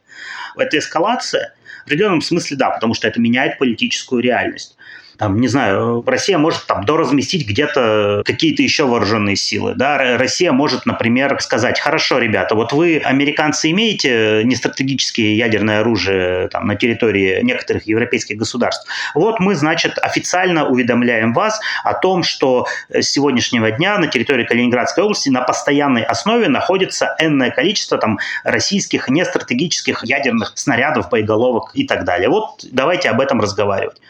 Это 0.57 0.79
эскалация? 0.79 1.57
В 1.83 1.87
определенном 1.87 2.21
смысле 2.21 2.57
да, 2.57 2.71
потому 2.71 2.95
что 2.95 3.09
это 3.09 3.21
меняет 3.21 3.59
политическую 3.59 4.23
реальность 4.23 4.76
там, 5.19 5.41
не 5.41 5.49
знаю, 5.49 6.03
Россия 6.07 6.39
может 6.39 6.67
там 6.67 6.85
доразместить 6.85 7.49
где-то 7.49 8.23
какие-то 8.25 8.63
еще 8.63 8.85
вооруженные 8.87 9.37
силы, 9.37 9.75
да, 9.75 10.17
Россия 10.19 10.53
может, 10.53 10.87
например, 10.87 11.37
сказать, 11.41 11.81
хорошо, 11.81 12.19
ребята, 12.19 12.55
вот 12.55 12.73
вы, 12.73 12.99
американцы, 12.99 13.71
имеете 13.71 14.43
нестратегические 14.45 15.37
ядерное 15.37 15.81
оружие 15.81 16.49
там 16.49 16.67
на 16.67 16.77
территории 16.77 17.41
некоторых 17.43 17.87
европейских 17.87 18.37
государств, 18.37 18.89
вот 19.15 19.41
мы, 19.41 19.55
значит, 19.55 19.99
официально 19.99 20.69
уведомляем 20.69 21.33
вас 21.33 21.61
о 21.85 21.95
том, 21.95 22.23
что 22.23 22.67
с 22.91 23.07
сегодняшнего 23.07 23.71
дня 23.71 23.99
на 23.99 24.09
территории 24.09 24.45
Калининградской 24.45 25.05
области 25.05 25.29
на 25.29 25.43
постоянной 25.43 26.03
основе 26.03 26.49
находится 26.49 27.17
энное 27.19 27.51
количество 27.51 27.99
там 27.99 28.19
российских 28.45 29.09
нестратегических 29.09 30.05
ядерных 30.05 30.53
снарядов, 30.55 31.09
боеголовок 31.11 31.71
и 31.75 31.87
так 31.87 32.05
далее. 32.05 32.29
Вот 32.29 32.65
давайте 32.71 33.09
об 33.11 33.21
этом 33.21 33.41
разговаривать. 33.41 34.01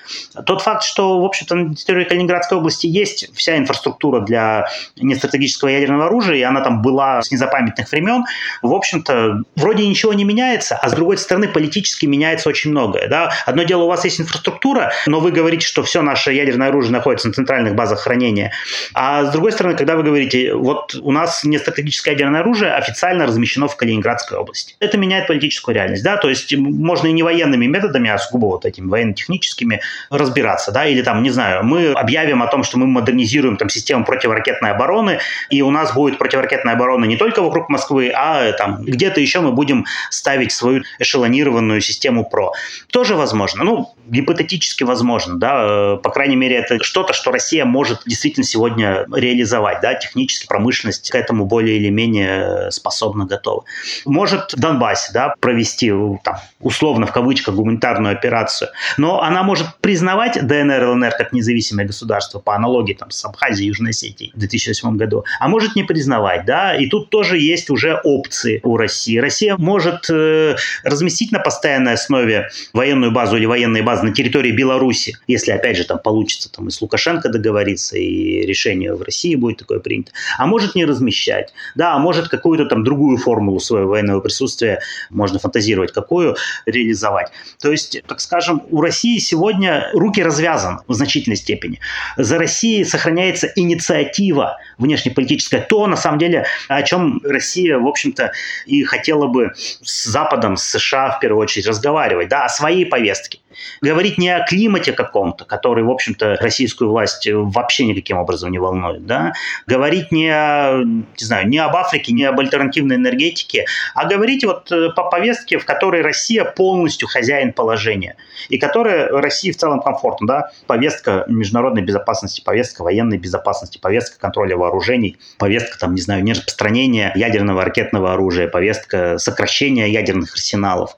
Тот 0.45 0.63
факт, 0.63 0.83
что 0.85 0.96
что, 0.97 1.21
в 1.21 1.27
общем-то, 1.27 1.55
на 1.55 1.75
территории 1.75 2.05
Калининградской 2.05 2.57
области 2.57 2.87
есть 2.87 3.29
вся 3.35 3.59
инфраструктура 3.59 4.21
для 4.21 4.67
нестратегического 4.97 5.69
ядерного 5.69 6.07
оружия, 6.07 6.37
и 6.37 6.43
она 6.43 6.63
там 6.63 6.81
была 6.81 7.21
с 7.21 7.31
незапамятных 7.31 7.93
времен. 7.93 8.25
В 8.63 8.73
общем-то, 8.73 9.43
вроде 9.57 9.87
ничего 9.87 10.15
не 10.15 10.25
меняется, 10.25 10.75
а 10.75 10.89
с 10.89 10.95
другой 10.95 11.19
стороны, 11.19 11.49
политически 11.49 12.07
меняется 12.07 12.49
очень 12.49 12.71
многое. 12.71 13.09
Да? 13.09 13.31
Одно 13.45 13.65
дело, 13.65 13.83
у 13.83 13.89
вас 13.89 14.07
есть 14.07 14.23
инфраструктура, 14.23 14.91
но 15.07 15.21
вы 15.21 15.33
говорите, 15.33 15.67
что 15.67 15.83
все 15.83 16.01
наше 16.01 16.33
ядерное 16.33 16.69
оружие 16.69 16.93
находится 16.93 17.29
на 17.29 17.35
центральных 17.35 17.75
базах 17.75 18.01
хранения. 18.01 18.53
А 18.95 19.25
с 19.25 19.33
другой 19.33 19.53
стороны, 19.53 19.77
когда 19.77 19.97
вы 19.97 20.03
говорите, 20.03 20.55
вот 20.55 20.95
у 20.95 21.13
нас 21.13 21.45
нестратегическое 21.45 22.13
ядерное 22.13 22.41
оружие 22.41 22.73
официально 22.73 23.27
размещено 23.27 23.69
в 23.69 23.77
Калининградской 23.77 24.39
области. 24.39 24.77
Это 24.81 24.97
меняет 24.97 25.27
политическую 25.27 25.75
реальность. 25.75 26.03
Да? 26.03 26.17
То 26.17 26.31
есть 26.31 26.57
можно 26.57 27.09
и 27.09 27.13
не 27.13 27.23
военными 27.23 27.67
методами, 27.67 28.09
а 28.09 28.17
сугубо 28.17 28.47
вот 28.47 28.65
этими 28.65 28.89
военно-техническими 28.89 29.83
разбираться. 30.09 30.73
Да? 30.73 30.86
Или 30.87 31.03
там, 31.03 31.23
не 31.23 31.31
знаю, 31.31 31.65
мы 31.65 31.93
объявим 31.93 32.43
о 32.43 32.47
том, 32.47 32.65
что 32.65 32.79
мы 32.79 32.87
модернизируем 32.87 33.57
там 33.57 33.69
систему 33.69 34.05
противоракетной 34.05 34.71
обороны, 34.71 35.19
и 35.51 35.63
у 35.63 35.71
нас 35.71 35.93
будет 35.95 36.19
противоракетная 36.19 36.75
оборона 36.75 37.05
не 37.05 37.17
только 37.17 37.43
вокруг 37.43 37.69
Москвы, 37.69 38.11
а 38.15 38.53
там 38.53 38.83
где-то 38.83 39.21
еще 39.21 39.41
мы 39.41 39.53
будем 39.53 39.87
ставить 40.11 40.53
свою 40.53 40.83
эшелонированную 40.99 41.81
систему 41.81 42.25
ПРО. 42.25 42.53
Тоже 42.91 43.15
возможно. 43.15 43.65
Ну, 43.65 43.95
гипотетически 44.07 44.85
возможно, 44.85 45.39
да, 45.39 45.95
э, 45.95 45.97
по 46.03 46.11
крайней 46.11 46.37
мере, 46.37 46.57
это 46.57 46.83
что-то, 46.83 47.13
что 47.13 47.33
Россия 47.33 47.65
может 47.65 48.03
действительно 48.07 48.45
сегодня 48.45 49.07
реализовать, 49.13 49.81
да, 49.81 49.95
технически 49.95 50.47
промышленность 50.47 51.11
к 51.11 51.15
этому 51.15 51.47
более 51.47 51.77
или 51.77 51.89
менее 51.89 52.71
способна, 52.71 53.27
готова. 53.27 53.65
Может 54.05 54.53
в 54.53 54.61
Донбассе, 54.61 55.13
да, 55.13 55.35
провести, 55.41 55.93
там, 56.23 56.37
условно, 56.61 57.07
в 57.07 57.13
кавычках, 57.13 57.55
гуманитарную 57.55 58.13
операцию, 58.13 58.71
но 58.97 59.23
она 59.23 59.43
может 59.43 59.67
признавать 59.81 60.47
ДНР 60.47 60.76
и 60.83 60.87
ЛНР 60.87 61.13
как 61.17 61.33
независимое 61.33 61.87
государство 61.87 62.39
по 62.39 62.55
аналогии 62.55 62.95
там, 62.95 63.11
с 63.11 63.25
Абхазией 63.25 63.67
и 63.67 63.69
Южной 63.69 63.91
Осетией 63.91 64.33
в 64.35 64.39
2008 64.39 64.97
году, 64.97 65.25
а 65.41 65.49
может 65.49 65.77
не 65.77 65.85
признавать, 65.85 66.45
да, 66.45 66.77
и 66.77 66.87
тут 66.89 67.11
тоже 67.11 67.39
есть 67.39 67.71
уже 67.71 68.01
опции 68.05 68.61
у 68.63 68.77
России. 68.77 69.19
Россия 69.19 69.57
может 69.57 70.09
э, 70.11 70.57
разместить 70.83 71.33
на 71.33 71.39
постоянной 71.39 71.93
основе 71.93 72.49
военную 72.73 73.13
базу 73.13 73.37
или 73.37 73.47
военные 73.47 73.83
базы 73.83 74.05
на 74.05 74.13
территории 74.13 74.53
Беларуси, 74.53 75.17
если, 75.27 75.53
опять 75.53 75.77
же, 75.77 75.85
там 75.85 75.99
получится 75.99 76.51
там, 76.53 76.69
и 76.69 76.71
с 76.71 76.81
Лукашенко 76.81 77.29
договориться, 77.29 77.97
и 77.97 78.43
решение 78.43 78.95
в 78.95 79.03
России 79.03 79.35
будет 79.35 79.59
такое 79.59 79.79
принято, 79.79 80.13
а 80.39 80.47
может 80.47 80.75
не 80.75 80.85
размещать, 80.85 81.53
да, 81.75 81.95
а 81.95 81.99
может 81.99 82.29
какую-то 82.29 82.67
там 82.67 82.85
другую 82.85 83.19
формулу 83.19 83.61
своего 83.61 83.91
военного 83.91 84.21
присутствия, 84.21 84.81
можно 85.11 85.39
фантазировать, 85.39 85.93
какую, 85.93 86.37
реализовать. 86.67 87.29
То 87.61 87.71
есть, 87.71 88.03
так 88.07 88.21
скажем, 88.21 88.63
у 88.71 88.81
России 88.81 89.19
сегодня 89.19 89.91
руки 89.93 90.23
развязаны 90.23 90.66
в 90.87 90.93
значительной 90.93 91.37
степени. 91.37 91.81
За 92.17 92.39
Россией 92.39 92.85
сохраняется 92.85 93.51
инициатива 93.57 94.59
внешнеполитическая, 94.79 95.61
то, 95.61 95.87
на 95.87 95.97
самом 95.97 96.19
деле, 96.19 96.47
о 96.69 96.83
чем 96.83 97.21
Россия, 97.25 97.79
в 97.79 97.87
общем-то, 97.87 98.33
и 98.67 98.83
хотела 98.85 99.27
бы 99.27 99.53
с 99.83 100.05
Западом, 100.05 100.57
с 100.57 100.65
США, 100.65 101.11
в 101.13 101.21
первую 101.21 101.43
очередь, 101.43 101.67
разговаривать, 101.67 102.29
да, 102.29 102.45
о 102.45 102.49
своей 102.49 102.87
повестке. 102.87 103.41
Говорить 103.81 104.19
не 104.19 104.31
о 104.31 104.45
климате 104.45 104.93
каком-то, 104.93 105.45
который, 105.45 105.85
в 105.85 105.91
общем-то, 105.91 106.37
российскую 106.41 106.91
власть 106.91 107.29
вообще 107.31 107.87
никаким 107.87 108.19
образом 108.19 108.51
не 108.51 108.59
волнует, 108.59 109.07
да, 109.07 109.33
говорить 109.67 110.13
не, 110.13 110.29
о, 110.29 110.83
не 110.85 111.25
знаю, 111.25 111.49
не 111.49 111.59
об 111.59 111.75
Африке, 111.77 112.13
не 112.13 112.25
об 112.25 112.39
альтернативной 112.39 112.97
энергетике, 112.97 113.67
а 113.95 114.07
говорить 114.07 114.45
вот 114.45 114.71
э, 114.73 114.91
по 114.91 115.05
повестке, 115.11 115.59
в 115.59 115.65
которой 115.65 116.03
Россия 116.03 116.45
полностью 116.45 117.09
хозяин 117.09 117.53
положения, 117.53 118.17
и 118.49 118.59
которая 118.59 119.09
России 119.09 119.51
в 119.51 119.57
целом 119.57 119.81
комфортна, 119.81 120.27
да, 120.27 120.51
повестка 120.67 121.25
международной 121.29 121.83
безопасности, 121.83 122.43
повестка 122.43 122.83
военной 122.83 123.19
безопасности, 123.19 123.79
повестка 123.79 124.19
контроля 124.19 124.57
вооружений, 124.57 125.19
повестка, 125.39 125.79
там, 125.79 125.95
не 125.95 126.01
знаю, 126.01 126.23
нераспространения 126.25 127.13
ядерного 127.15 127.65
ракетного 127.65 128.13
оружия, 128.13 128.49
повестка 128.49 129.19
сокращения 129.19 129.87
ядерных 129.87 130.33
арсеналов. 130.33 130.97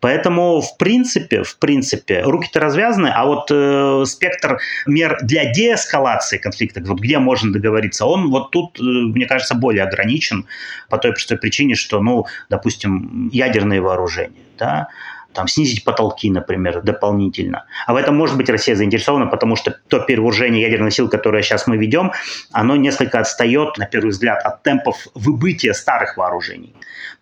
Поэтому, 0.00 0.60
в 0.60 0.76
принципе, 0.76 1.42
в 1.42 1.58
принципе, 1.58 1.93
принципе, 1.94 2.22
руки-то 2.22 2.60
развязаны, 2.60 3.08
а 3.08 3.24
вот 3.24 3.50
э, 3.50 4.04
спектр 4.06 4.58
мер 4.86 5.18
для 5.22 5.52
деэскалации 5.52 6.38
конфликта, 6.38 6.82
вот 6.84 7.00
где 7.00 7.18
можно 7.18 7.52
договориться, 7.52 8.06
он 8.06 8.30
вот 8.30 8.50
тут, 8.50 8.78
э, 8.78 8.82
мне 8.82 9.26
кажется, 9.26 9.54
более 9.54 9.84
ограничен 9.84 10.46
по 10.88 10.98
той 10.98 11.12
простой 11.12 11.38
причине, 11.38 11.74
что, 11.74 12.00
ну, 12.00 12.26
допустим, 12.50 13.28
ядерные 13.32 13.80
вооружения, 13.80 14.42
да, 14.58 14.88
там, 15.32 15.48
снизить 15.48 15.84
потолки, 15.84 16.30
например, 16.30 16.82
дополнительно. 16.82 17.64
А 17.86 17.92
в 17.92 17.96
этом, 17.96 18.16
может 18.16 18.36
быть, 18.36 18.48
Россия 18.48 18.76
заинтересована, 18.76 19.26
потому 19.26 19.56
что 19.56 19.76
то 19.88 19.98
перевооружение 19.98 20.62
ядерных 20.62 20.92
сил, 20.92 21.08
которое 21.08 21.42
сейчас 21.42 21.66
мы 21.66 21.76
ведем, 21.76 22.12
оно 22.52 22.76
несколько 22.76 23.18
отстает, 23.18 23.76
на 23.78 23.86
первый 23.86 24.10
взгляд, 24.10 24.44
от 24.44 24.62
темпов 24.62 25.08
выбытия 25.14 25.72
старых 25.72 26.16
вооружений. 26.16 26.72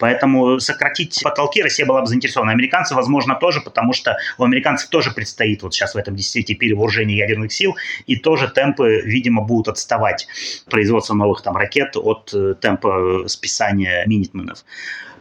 Поэтому 0.03 0.59
сократить 0.59 1.21
потолки 1.23 1.63
Россия 1.63 1.87
была 1.87 2.01
бы 2.01 2.09
заинтересована. 2.09 2.51
Американцы, 2.51 2.93
возможно, 2.97 3.37
тоже, 3.37 3.61
потому 3.61 3.93
что 3.93 4.17
у 4.37 4.43
американцев 4.43 4.91
тоже 4.91 5.13
предстоит 5.13 5.63
вот 5.63 5.75
сейчас 5.75 5.95
в 5.95 5.97
этом 5.97 6.17
десятилетии 6.17 6.55
перевооружение 6.55 7.17
ядерных 7.17 7.53
сил, 7.53 7.77
и 8.09 8.17
тоже 8.17 8.49
темпы, 8.49 9.01
видимо, 9.05 9.43
будут 9.43 9.69
отставать 9.69 10.27
производство 10.69 11.15
новых 11.15 11.43
там 11.43 11.57
ракет 11.57 11.97
от 11.97 12.35
э, 12.35 12.55
темпа 12.61 13.29
списания 13.29 14.05
минитменов. 14.07 14.65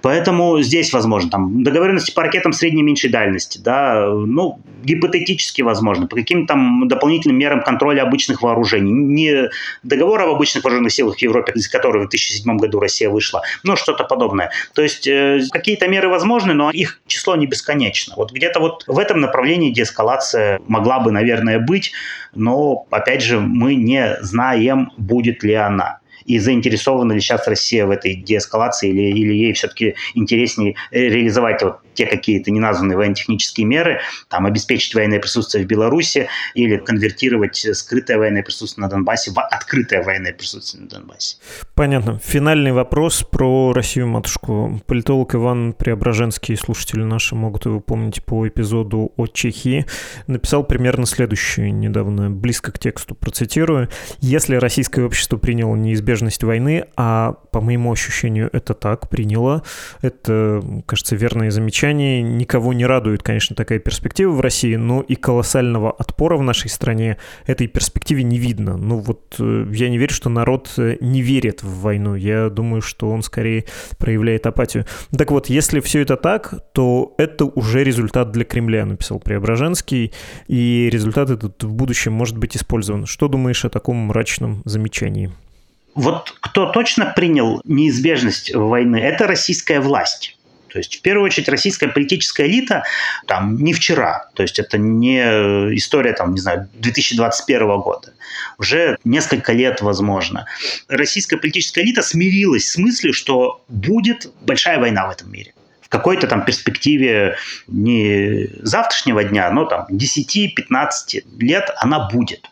Поэтому 0.02 0.62
здесь 0.62 0.94
возможно 0.94 1.30
там 1.30 1.64
договоренности 1.64 2.12
по 2.12 2.24
ракетам 2.24 2.54
средней 2.54 2.82
и 2.82 2.84
меньшей 2.84 3.10
дальности, 3.10 3.60
да, 3.60 4.08
ну, 4.08 4.60
гипотетически 4.84 5.62
возможно, 5.62 6.08
по 6.08 6.16
каким-то 6.16 6.54
там 6.54 6.88
дополнительным 6.88 7.38
мерам 7.38 7.62
контроля 7.62 8.02
обычных 8.04 8.42
вооружений. 8.42 8.92
Не 8.92 9.50
договор 9.84 10.22
об 10.22 10.30
обычных 10.30 10.64
вооруженных 10.64 10.92
силах 10.92 11.18
в 11.18 11.22
Европе, 11.22 11.54
из 11.56 11.68
которого 11.68 12.06
в 12.06 12.10
2007 12.10 12.58
году 12.58 12.80
Россия 12.80 13.10
вышла, 13.10 13.44
но 13.64 13.76
что-то 13.76 14.04
подобное. 14.04 14.52
То 14.74 14.82
есть 14.82 15.08
э, 15.08 15.42
какие-то 15.52 15.88
меры 15.88 16.10
возможны, 16.10 16.54
но 16.54 16.72
их 16.72 17.00
число 17.08 17.36
не 17.36 17.46
бесконечно. 17.46 18.16
Вот 18.18 18.32
где-то 18.32 18.60
вот 18.60 18.84
в 18.88 18.98
этом 18.98 19.22
направлении 19.22 19.72
деэскалация 19.72 20.60
могла 20.68 21.00
бы, 21.00 21.12
наверное, 21.12 21.60
быть, 21.60 21.92
но, 22.34 22.86
опять 22.90 23.22
же, 23.22 23.40
мы 23.40 23.76
не 23.76 24.18
знаем, 24.22 24.92
будет 24.98 25.44
ли 25.44 25.54
она 25.54 26.01
и 26.26 26.40
заинтересована 26.40 27.14
ли 27.14 27.20
сейчас 27.20 27.48
Россия 27.48 27.86
в 27.86 27.92
этой 27.92 28.16
деэскалации 28.16 28.90
или, 28.90 29.20
или 29.20 29.34
ей 29.34 29.54
все-таки 29.54 29.96
интереснее 30.16 30.76
реализовать 30.92 31.62
вот 31.62 31.80
те 31.94 32.06
какие-то 32.06 32.52
неназванные 32.52 32.98
военно-технические 32.98 33.66
меры, 33.66 34.02
там, 34.30 34.46
обеспечить 34.46 34.94
военное 34.96 35.20
присутствие 35.20 35.66
в 35.66 35.68
Беларуси 35.68 36.28
или 36.54 36.78
конвертировать 36.78 37.56
скрытое 37.74 38.18
военное 38.18 38.44
присутствие 38.44 38.84
на 38.84 38.90
Донбассе 38.90 39.32
в 39.32 39.40
открытое 39.40 40.04
военное 40.04 40.34
присутствие 40.34 40.84
на 40.84 40.90
Донбассе. 40.90 41.38
Понятно. 41.76 42.20
Финальный 42.24 42.72
вопрос 42.72 43.24
про 43.24 43.74
Россию-матушку. 43.74 44.82
Политолог 44.86 45.36
Иван 45.36 45.74
Преображенский, 45.74 46.56
слушатели 46.58 47.04
наши 47.04 47.36
могут 47.36 47.66
его 47.66 47.80
помнить 47.80 48.24
по 48.24 48.48
эпизоду 48.48 49.12
о 49.18 49.28
Чехии, 49.28 49.86
написал 50.28 50.64
примерно 50.64 51.06
следующее 51.06 51.72
недавно, 51.72 52.30
близко 52.30 52.72
к 52.72 52.80
тексту, 52.80 53.16
процитирую. 53.16 53.90
«Если 54.20 54.56
российское 54.56 55.04
общество 55.04 55.38
приняло 55.38 55.76
неизбежность 55.76 56.44
войны, 56.44 56.86
а 56.96 57.34
по 57.52 57.62
моему 57.62 57.92
ощущению 57.92 58.50
это 58.54 58.74
так, 58.74 59.10
приняло, 59.10 59.64
это, 60.02 60.62
кажется, 60.86 61.16
верное 61.16 61.52
замечание, 61.52 61.81
замечаний. 61.82 62.22
Никого 62.22 62.74
не 62.74 62.86
радует, 62.86 63.24
конечно, 63.24 63.56
такая 63.56 63.80
перспектива 63.80 64.32
в 64.32 64.42
России, 64.42 64.76
но 64.76 65.02
и 65.02 65.16
колоссального 65.16 65.92
отпора 65.92 66.38
в 66.38 66.44
нашей 66.44 66.70
стране 66.70 67.18
этой 67.48 67.68
перспективе 67.68 68.24
не 68.24 68.38
видно. 68.38 68.78
Ну 68.78 68.98
вот 68.98 69.36
э, 69.40 69.66
я 69.72 69.90
не 69.90 69.98
верю, 69.98 70.14
что 70.14 70.30
народ 70.30 70.72
э, 70.78 70.98
не 71.02 71.22
верит 71.22 71.64
в 71.64 71.82
войну. 71.82 72.16
Я 72.16 72.50
думаю, 72.50 72.82
что 72.82 73.10
он 73.10 73.24
скорее 73.24 73.66
проявляет 73.98 74.46
апатию. 74.46 74.86
Так 75.18 75.32
вот, 75.32 75.50
если 75.50 75.80
все 75.80 76.02
это 76.02 76.18
так, 76.18 76.54
то 76.74 77.16
это 77.18 77.46
уже 77.46 77.84
результат 77.84 78.32
для 78.32 78.44
Кремля, 78.44 78.86
написал 78.86 79.20
Преображенский, 79.20 80.14
и 80.48 80.90
результат 80.92 81.30
этот 81.30 81.64
в 81.64 81.74
будущем 81.74 82.14
может 82.14 82.38
быть 82.38 82.56
использован. 82.56 83.06
Что 83.06 83.28
думаешь 83.28 83.66
о 83.66 83.70
таком 83.70 83.98
мрачном 83.98 84.62
замечании? 84.66 85.32
Вот 85.96 86.34
кто 86.40 86.68
точно 86.68 87.12
принял 87.16 87.62
неизбежность 87.66 88.56
войны, 88.56 88.98
это 88.98 89.28
российская 89.28 89.82
власть. 89.82 90.38
То 90.72 90.78
есть, 90.78 90.98
в 90.98 91.02
первую 91.02 91.26
очередь, 91.26 91.50
российская 91.50 91.90
политическая 91.90 92.48
элита 92.48 92.84
там 93.28 93.58
не 93.58 93.74
вчера, 93.74 94.30
то 94.36 94.44
есть 94.44 94.58
это 94.58 94.78
не 94.78 95.20
история, 95.76 96.14
там, 96.14 96.34
не 96.34 96.40
знаю, 96.40 96.70
2021 96.76 97.80
года, 97.82 98.14
уже 98.58 98.98
несколько 99.04 99.52
лет, 99.52 99.82
возможно. 99.82 100.46
Российская 100.88 101.38
политическая 101.38 101.82
элита 101.82 102.02
смирилась 102.02 102.72
с 102.72 102.78
мыслью, 102.78 103.14
что 103.14 103.64
будет 103.68 104.32
большая 104.42 104.80
война 104.80 105.08
в 105.08 105.12
этом 105.12 105.32
мире 105.32 105.54
какой-то 105.90 106.26
там 106.26 106.46
перспективе 106.46 107.36
не 107.68 108.48
завтрашнего 108.62 109.26
дня, 109.26 109.52
но 109.52 109.66
там 109.66 109.88
10-15 109.92 111.26
лет 111.38 111.70
она 111.82 112.08
будет. 112.08 112.50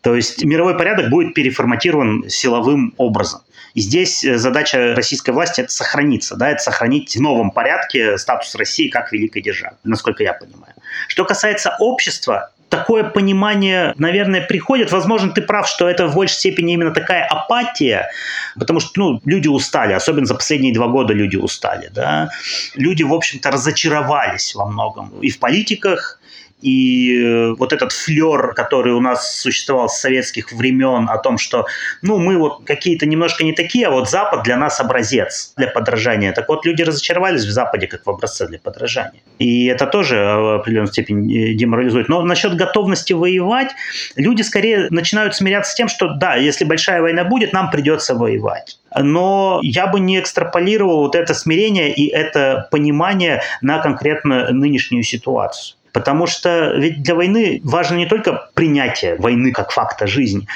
То 0.00 0.16
есть 0.16 0.44
мировой 0.44 0.76
порядок 0.76 1.08
будет 1.08 1.34
переформатирован 1.34 2.28
силовым 2.28 2.92
образом. 2.96 3.42
И 3.74 3.80
здесь 3.80 4.24
э, 4.24 4.36
задача 4.38 4.94
российской 4.94 5.30
власти– 5.30 5.60
это 5.62 5.72
сохраниться, 5.72 6.36
да, 6.36 6.50
это 6.50 6.62
сохранить 6.62 7.16
в 7.16 7.20
новом 7.20 7.50
порядке 7.50 8.18
статус 8.18 8.54
России 8.54 8.88
как 8.88 9.12
великой 9.12 9.42
державы, 9.42 9.76
насколько 9.84 10.22
я 10.22 10.32
понимаю. 10.32 10.74
Что 11.08 11.24
касается 11.24 11.76
общества, 11.78 12.50
такое 12.70 13.04
понимание, 13.04 13.92
наверное, 13.98 14.40
приходит. 14.40 14.92
Возможно, 14.92 15.32
ты 15.32 15.42
прав, 15.42 15.68
что 15.68 15.88
это 15.88 16.06
в 16.06 16.14
большей 16.14 16.36
степени 16.36 16.72
именно 16.72 16.92
такая 16.92 17.24
апатия, 17.26 18.10
потому 18.58 18.80
что 18.80 18.92
ну, 18.96 19.20
люди 19.24 19.48
устали, 19.48 19.92
особенно 19.92 20.26
за 20.26 20.34
последние 20.34 20.72
два 20.72 20.86
года 20.86 21.12
люди 21.12 21.36
устали. 21.36 21.90
Да? 21.92 22.30
Люди, 22.74 23.02
в 23.02 23.12
общем-то, 23.12 23.50
разочаровались 23.50 24.54
во 24.54 24.66
многом 24.66 25.10
и 25.20 25.30
в 25.30 25.38
политиках, 25.38 26.19
И 26.62 27.16
э, 27.16 27.54
вот 27.58 27.72
этот 27.72 27.92
флер, 27.92 28.54
который 28.54 28.92
у 28.92 29.00
нас 29.00 29.40
существовал 29.40 29.88
с 29.88 30.00
советских 30.00 30.52
времен 30.52 31.08
о 31.08 31.18
том, 31.18 31.38
что 31.38 31.66
ну 32.02 32.18
мы 32.18 32.36
вот 32.38 32.64
какие-то 32.64 33.06
немножко 33.06 33.44
не 33.44 33.52
такие, 33.52 33.86
а 33.86 33.90
вот 33.90 34.10
Запад 34.10 34.42
для 34.42 34.56
нас 34.56 34.80
образец 34.80 35.52
для 35.56 35.68
подражания. 35.68 36.32
Так 36.32 36.48
вот, 36.48 36.66
люди 36.66 36.82
разочаровались 36.82 37.44
в 37.44 37.50
Западе 37.50 37.86
как 37.86 38.04
в 38.04 38.10
образце 38.10 38.46
для 38.46 38.58
подражания. 38.58 39.22
И 39.38 39.66
это 39.66 39.86
тоже 39.86 40.16
в 40.16 40.60
определенной 40.60 40.88
степени 40.88 41.54
деморализует. 41.54 42.08
Но 42.08 42.22
насчет 42.22 42.54
готовности 42.54 43.12
воевать, 43.12 43.70
люди 44.16 44.42
скорее 44.42 44.88
начинают 44.90 45.34
смиряться 45.34 45.72
с 45.72 45.74
тем, 45.74 45.88
что 45.88 46.14
да, 46.14 46.34
если 46.36 46.64
большая 46.64 47.00
война 47.00 47.24
будет, 47.24 47.52
нам 47.52 47.70
придется 47.70 48.14
воевать. 48.14 48.78
Но 48.96 49.60
я 49.62 49.86
бы 49.86 50.00
не 50.00 50.18
экстраполировал 50.18 50.98
вот 50.98 51.14
это 51.14 51.34
смирение 51.34 51.92
и 51.92 52.08
это 52.08 52.68
понимание 52.70 53.42
на 53.62 53.78
конкретно 53.78 54.50
нынешнюю 54.50 55.02
ситуацию. 55.02 55.76
Потому 55.92 56.26
что 56.26 56.72
ведь 56.76 57.02
для 57.02 57.14
войны 57.14 57.60
важно 57.64 57.96
не 57.96 58.06
только 58.06 58.48
принятие 58.54 59.16
войны 59.16 59.52
как 59.52 59.72
факта 59.72 60.06
жизни, 60.06 60.46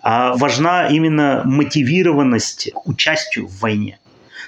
а 0.00 0.34
важна 0.34 0.88
именно 0.88 1.42
мотивированность 1.44 2.70
к 2.72 2.88
участию 2.88 3.46
в 3.46 3.60
войне. 3.60 3.98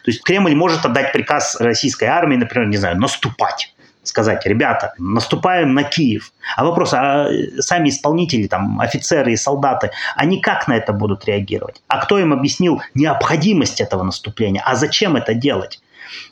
То 0.04 0.10
есть 0.10 0.22
Кремль 0.22 0.54
может 0.54 0.84
отдать 0.84 1.12
приказ 1.12 1.56
российской 1.60 2.06
армии, 2.06 2.36
например, 2.36 2.68
не 2.68 2.76
знаю, 2.76 2.98
наступать 2.98 3.72
сказать, 4.04 4.44
ребята, 4.46 4.94
наступаем 4.98 5.74
на 5.74 5.84
Киев. 5.84 6.32
А 6.56 6.64
вопрос, 6.64 6.92
а 6.92 7.28
сами 7.60 7.88
исполнители, 7.88 8.46
там, 8.46 8.80
офицеры 8.80 9.32
и 9.32 9.36
солдаты, 9.36 9.90
они 10.16 10.40
как 10.40 10.68
на 10.68 10.76
это 10.76 10.92
будут 10.92 11.24
реагировать? 11.24 11.82
А 11.88 11.98
кто 11.98 12.18
им 12.18 12.32
объяснил 12.32 12.82
необходимость 12.94 13.80
этого 13.80 14.02
наступления? 14.02 14.62
А 14.64 14.74
зачем 14.74 15.16
это 15.16 15.34
делать? 15.34 15.80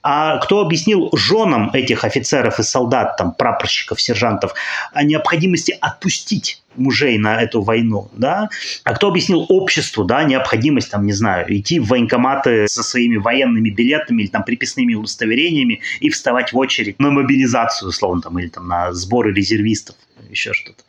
А 0.03 0.39
кто 0.39 0.61
объяснил 0.61 1.11
женам 1.15 1.71
этих 1.73 2.05
офицеров 2.05 2.59
и 2.59 2.63
солдат, 2.63 3.17
там, 3.17 3.33
прапорщиков, 3.33 4.01
сержантов, 4.01 4.55
о 4.93 5.03
необходимости 5.03 5.77
отпустить 5.81 6.63
мужей 6.77 7.19
на 7.19 7.41
эту 7.41 7.63
войну, 7.63 8.11
да? 8.13 8.49
А 8.85 8.95
кто 8.95 9.09
объяснил 9.09 9.45
обществу, 9.49 10.05
да, 10.05 10.25
необходимость, 10.25 10.91
там, 10.91 11.05
не 11.05 11.13
знаю, 11.13 11.47
идти 11.49 11.81
в 11.81 11.89
военкоматы 11.89 12.69
со 12.69 12.83
своими 12.83 13.17
военными 13.17 13.71
билетами 13.71 14.23
или 14.23 14.29
там 14.29 14.45
приписными 14.45 14.95
удостоверениями 14.95 15.81
и 16.01 16.11
вставать 16.11 16.53
в 16.53 16.59
очередь 16.59 16.99
на 16.99 17.11
мобилизацию, 17.11 17.89
условно, 17.89 18.23
там, 18.23 18.39
или 18.39 18.49
там 18.49 18.69
на 18.69 18.93
сборы 18.93 19.33
резервистов 19.33 19.97
еще 20.31 20.53
что-то. 20.53 20.83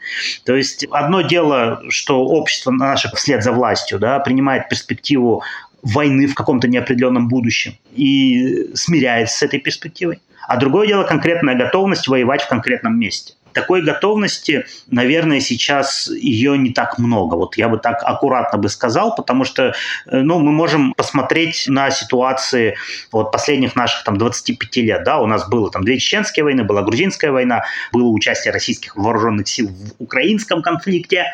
То 0.46 0.56
есть 0.56 0.86
одно 0.92 1.22
дело, 1.22 1.82
что 1.89 2.24
общество 2.24 2.72
наше 2.72 3.10
вслед 3.16 3.44
за 3.44 3.52
властью 3.52 4.00
да, 4.00 4.20
принимает 4.20 4.70
перспективу 4.70 5.44
войны 5.82 6.28
в 6.28 6.36
каком-то 6.36 6.68
неопределенном 6.68 7.28
будущем 7.28 7.74
и 7.96 8.72
смиряется 8.74 9.38
с 9.38 9.44
этой 9.44 9.60
перспективой. 9.60 10.20
А 10.48 10.58
другое 10.58 10.88
дело 10.88 11.04
конкретная 11.04 11.56
готовность 11.56 12.08
воевать 12.08 12.42
в 12.42 12.48
конкретном 12.48 13.00
месте 13.00 13.34
такой 13.54 13.82
готовности, 13.82 14.66
наверное, 14.88 15.39
сейчас 15.39 16.10
ее 16.10 16.58
не 16.58 16.72
так 16.72 16.97
много. 16.97 17.36
Вот 17.36 17.58
я 17.58 17.70
бы 17.70 17.78
так 17.78 18.02
аккуратно 18.04 18.60
бы 18.60 18.70
сказал, 18.70 19.16
потому 19.16 19.43
что 19.43 19.74
э, 20.08 20.22
ну, 20.22 20.39
мы 20.39 20.52
можем 20.52 20.93
посмотреть 20.93 21.66
на 21.68 21.91
ситуации 21.91 22.78
вот 23.12 23.32
последних 23.32 23.76
наших 23.76 24.04
там 24.04 24.18
25 24.18 24.78
лет. 24.78 25.04
Да? 25.04 25.20
У 25.20 25.28
нас 25.28 25.47
было 25.49 25.72
там 25.72 25.84
две 25.84 25.97
чеченские 25.99 26.43
войны, 26.43 26.64
была 26.64 26.82
грузинская 26.82 27.32
война, 27.32 27.64
было 27.91 28.08
участие 28.10 28.54
российских 28.54 28.95
вооруженных 28.95 29.47
сил 29.47 29.70
в 29.70 30.04
украинском 30.04 30.62
конфликте 30.62 31.26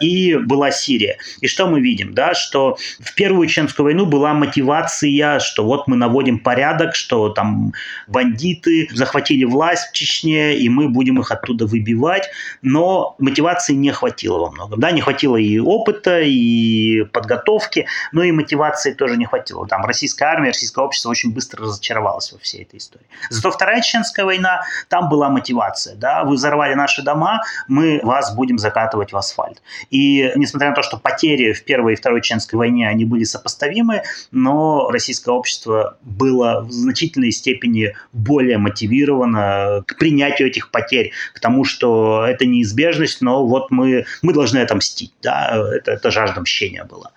и 0.00 0.36
была 0.36 0.70
Сирия. 0.70 1.18
И 1.40 1.46
что 1.46 1.66
мы 1.66 1.80
видим? 1.80 2.14
Да? 2.14 2.34
Что 2.34 2.76
в 3.00 3.14
первую 3.14 3.46
чеченскую 3.48 3.84
войну 3.84 4.06
была 4.06 4.34
мотивация, 4.34 5.38
что 5.40 5.64
вот 5.64 5.88
мы 5.88 5.96
наводим 5.96 6.38
порядок, 6.38 6.94
что 6.94 7.28
там 7.28 7.72
бандиты 8.06 8.88
захватили 8.92 9.44
власть 9.44 9.90
в 9.90 9.92
Чечне, 9.92 10.56
и 10.56 10.68
мы 10.68 10.88
будем 10.88 11.20
их 11.20 11.30
оттуда 11.30 11.63
оттуда 11.64 11.66
выбивать, 11.66 12.30
но 12.62 13.16
мотивации 13.18 13.74
не 13.74 13.90
хватило 13.90 14.38
во 14.38 14.50
многом. 14.50 14.80
Да, 14.80 14.90
не 14.90 15.00
хватило 15.00 15.36
и 15.36 15.58
опыта, 15.58 16.20
и 16.20 17.04
подготовки, 17.12 17.86
но 18.12 18.22
и 18.22 18.32
мотивации 18.32 18.92
тоже 18.92 19.16
не 19.16 19.26
хватило. 19.26 19.66
Там 19.66 19.84
российская 19.84 20.26
армия, 20.26 20.48
российское 20.48 20.84
общество 20.84 21.10
очень 21.10 21.32
быстро 21.32 21.64
разочаровалось 21.64 22.32
во 22.32 22.38
всей 22.38 22.62
этой 22.62 22.78
истории. 22.78 23.06
Зато 23.30 23.50
Вторая 23.50 23.80
Чеченская 23.82 24.24
война, 24.24 24.62
там 24.88 25.08
была 25.08 25.28
мотивация. 25.28 25.96
Да? 25.96 26.24
Вы 26.24 26.34
взорвали 26.34 26.74
наши 26.74 27.02
дома, 27.02 27.42
мы 27.68 28.00
вас 28.02 28.34
будем 28.34 28.58
закатывать 28.58 29.12
в 29.12 29.16
асфальт. 29.16 29.62
И 29.90 30.32
несмотря 30.36 30.70
на 30.70 30.74
то, 30.74 30.82
что 30.82 30.96
потери 30.96 31.52
в 31.52 31.64
Первой 31.64 31.92
и 31.94 31.96
Второй 31.96 32.20
Чеченской 32.20 32.58
войне, 32.58 32.88
они 32.88 33.04
были 33.04 33.24
сопоставимы, 33.24 34.02
но 34.30 34.90
российское 34.90 35.32
общество 35.32 35.96
было 36.02 36.60
в 36.60 36.70
значительной 36.70 37.30
степени 37.30 37.94
более 38.12 38.58
мотивировано 38.58 39.84
к 39.86 39.96
принятию 39.98 40.48
этих 40.48 40.70
потерь, 40.70 41.12
к 41.32 41.40
тому, 41.40 41.53
тому, 41.54 41.64
что 41.64 42.26
это 42.26 42.46
неизбежность, 42.46 43.22
но 43.22 43.46
вот 43.46 43.70
мы, 43.70 44.06
мы 44.22 44.32
должны 44.32 44.58
отомстить. 44.58 45.12
Да? 45.22 45.70
Это, 45.72 45.92
это 45.92 46.10
жажда 46.10 46.40
мщения 46.40 46.84
была. 46.84 47.12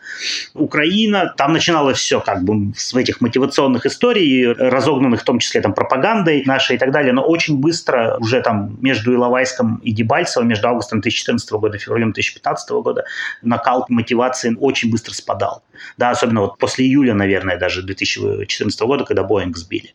Украина, 0.54 1.34
там 1.38 1.54
начиналось 1.54 1.98
все 1.98 2.20
как 2.20 2.44
бы 2.44 2.74
с 2.76 2.94
этих 2.94 3.22
мотивационных 3.22 3.86
историй, 3.86 4.54
разогнанных 4.54 5.22
в 5.22 5.24
том 5.24 5.40
числе 5.40 5.62
там 5.62 5.74
пропагандой 5.74 6.44
нашей 6.46 6.76
и 6.76 6.80
так 6.80 6.92
далее, 6.92 7.14
но 7.14 7.24
очень 7.24 7.58
быстро 7.58 8.18
уже 8.20 8.42
там 8.42 8.78
между 8.82 9.14
Иловайском 9.14 9.78
и 9.78 9.92
Дебальцево, 9.92 10.44
между 10.44 10.68
августом 10.68 11.02
2014 11.02 11.52
года 11.52 11.78
и 11.78 11.80
февралем 11.80 12.12
2015 12.12 12.70
года 12.70 13.06
накал 13.42 13.86
мотивации 13.90 14.56
очень 14.60 14.92
быстро 14.92 15.14
спадал. 15.14 15.64
Да, 15.97 16.11
особенно 16.11 16.41
вот 16.41 16.57
после 16.57 16.86
июля, 16.86 17.13
наверное, 17.13 17.57
даже 17.57 17.84
2014 17.84 18.80
года, 18.82 19.05
когда 19.05 19.23
Боинг 19.23 19.57
сбили. 19.57 19.93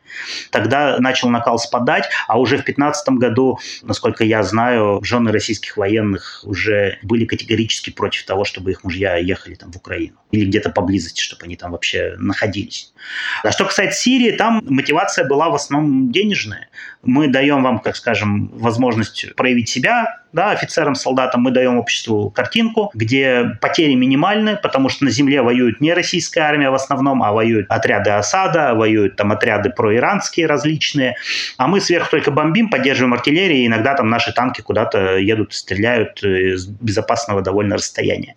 Тогда 0.51 0.99
начал 0.99 1.29
накал 1.29 1.59
спадать, 1.59 2.09
а 2.29 2.39
уже 2.39 2.57
в 2.57 2.65
2015 2.65 3.09
году, 3.11 3.59
насколько 3.83 4.25
я 4.25 4.43
знаю, 4.43 5.01
жены 5.03 5.33
российских 5.33 5.77
военных 5.77 6.43
уже 6.45 6.99
были 7.03 7.25
категорически 7.25 7.91
против 7.91 8.25
того, 8.25 8.45
чтобы 8.45 8.71
их 8.71 8.85
мужья 8.85 9.17
ехали 9.17 9.55
там 9.55 9.73
в 9.73 9.77
Украину 9.77 10.17
или 10.31 10.47
где-то 10.47 10.71
поблизости, 10.71 11.21
чтобы 11.21 11.45
они 11.45 11.57
там 11.57 11.73
вообще 11.73 12.15
находились. 12.19 12.93
А 13.43 13.53
что 13.53 13.65
касается 13.65 14.01
Сирии, 14.01 14.33
там 14.33 14.63
мотивация 14.69 15.27
была 15.27 15.51
в 15.51 15.55
основном 15.55 16.11
денежная. 16.11 16.69
Мы 17.03 17.29
даем 17.29 17.63
вам, 17.63 17.79
как 17.81 17.97
скажем, 17.97 18.49
возможность 18.49 19.35
проявить 19.35 19.69
себя, 19.69 20.23
да, 20.33 20.51
офицерам, 20.51 20.95
солдатам, 20.95 21.43
мы 21.43 21.51
даем 21.51 21.77
обществу 21.77 22.31
картинку, 22.31 22.91
где 22.95 23.59
потери 23.61 23.95
минимальны, 23.95 24.57
потому 24.57 24.89
что 24.89 25.05
на 25.05 25.11
земле 25.11 25.43
воюет 25.73 25.81
не 25.81 25.95
российская 25.95 26.43
армия 26.43 26.71
в 26.71 26.75
основном, 26.75 27.23
а 27.23 27.33
воюют 27.33 27.67
отряды 27.71 28.11
осада, 28.11 28.75
воюют 28.75 29.17
там 29.17 29.33
отряды 29.33 29.71
проиранские 29.71 30.47
различные, 30.47 31.17
а 31.59 31.67
мы 31.67 31.81
сверху 31.81 32.11
только 32.11 32.31
бомбим, 32.31 32.69
поддерживаем 32.69 33.15
артиллерию, 33.15 33.59
и 33.59 33.67
иногда 33.67 33.95
там 33.95 34.09
наши 34.09 34.33
танки 34.33 34.61
куда-то 34.63 35.17
едут, 35.17 35.55
стреляют 35.55 36.23
с 36.23 36.67
безопасного 36.67 37.43
довольно 37.43 37.77
расстояния. 37.77 38.35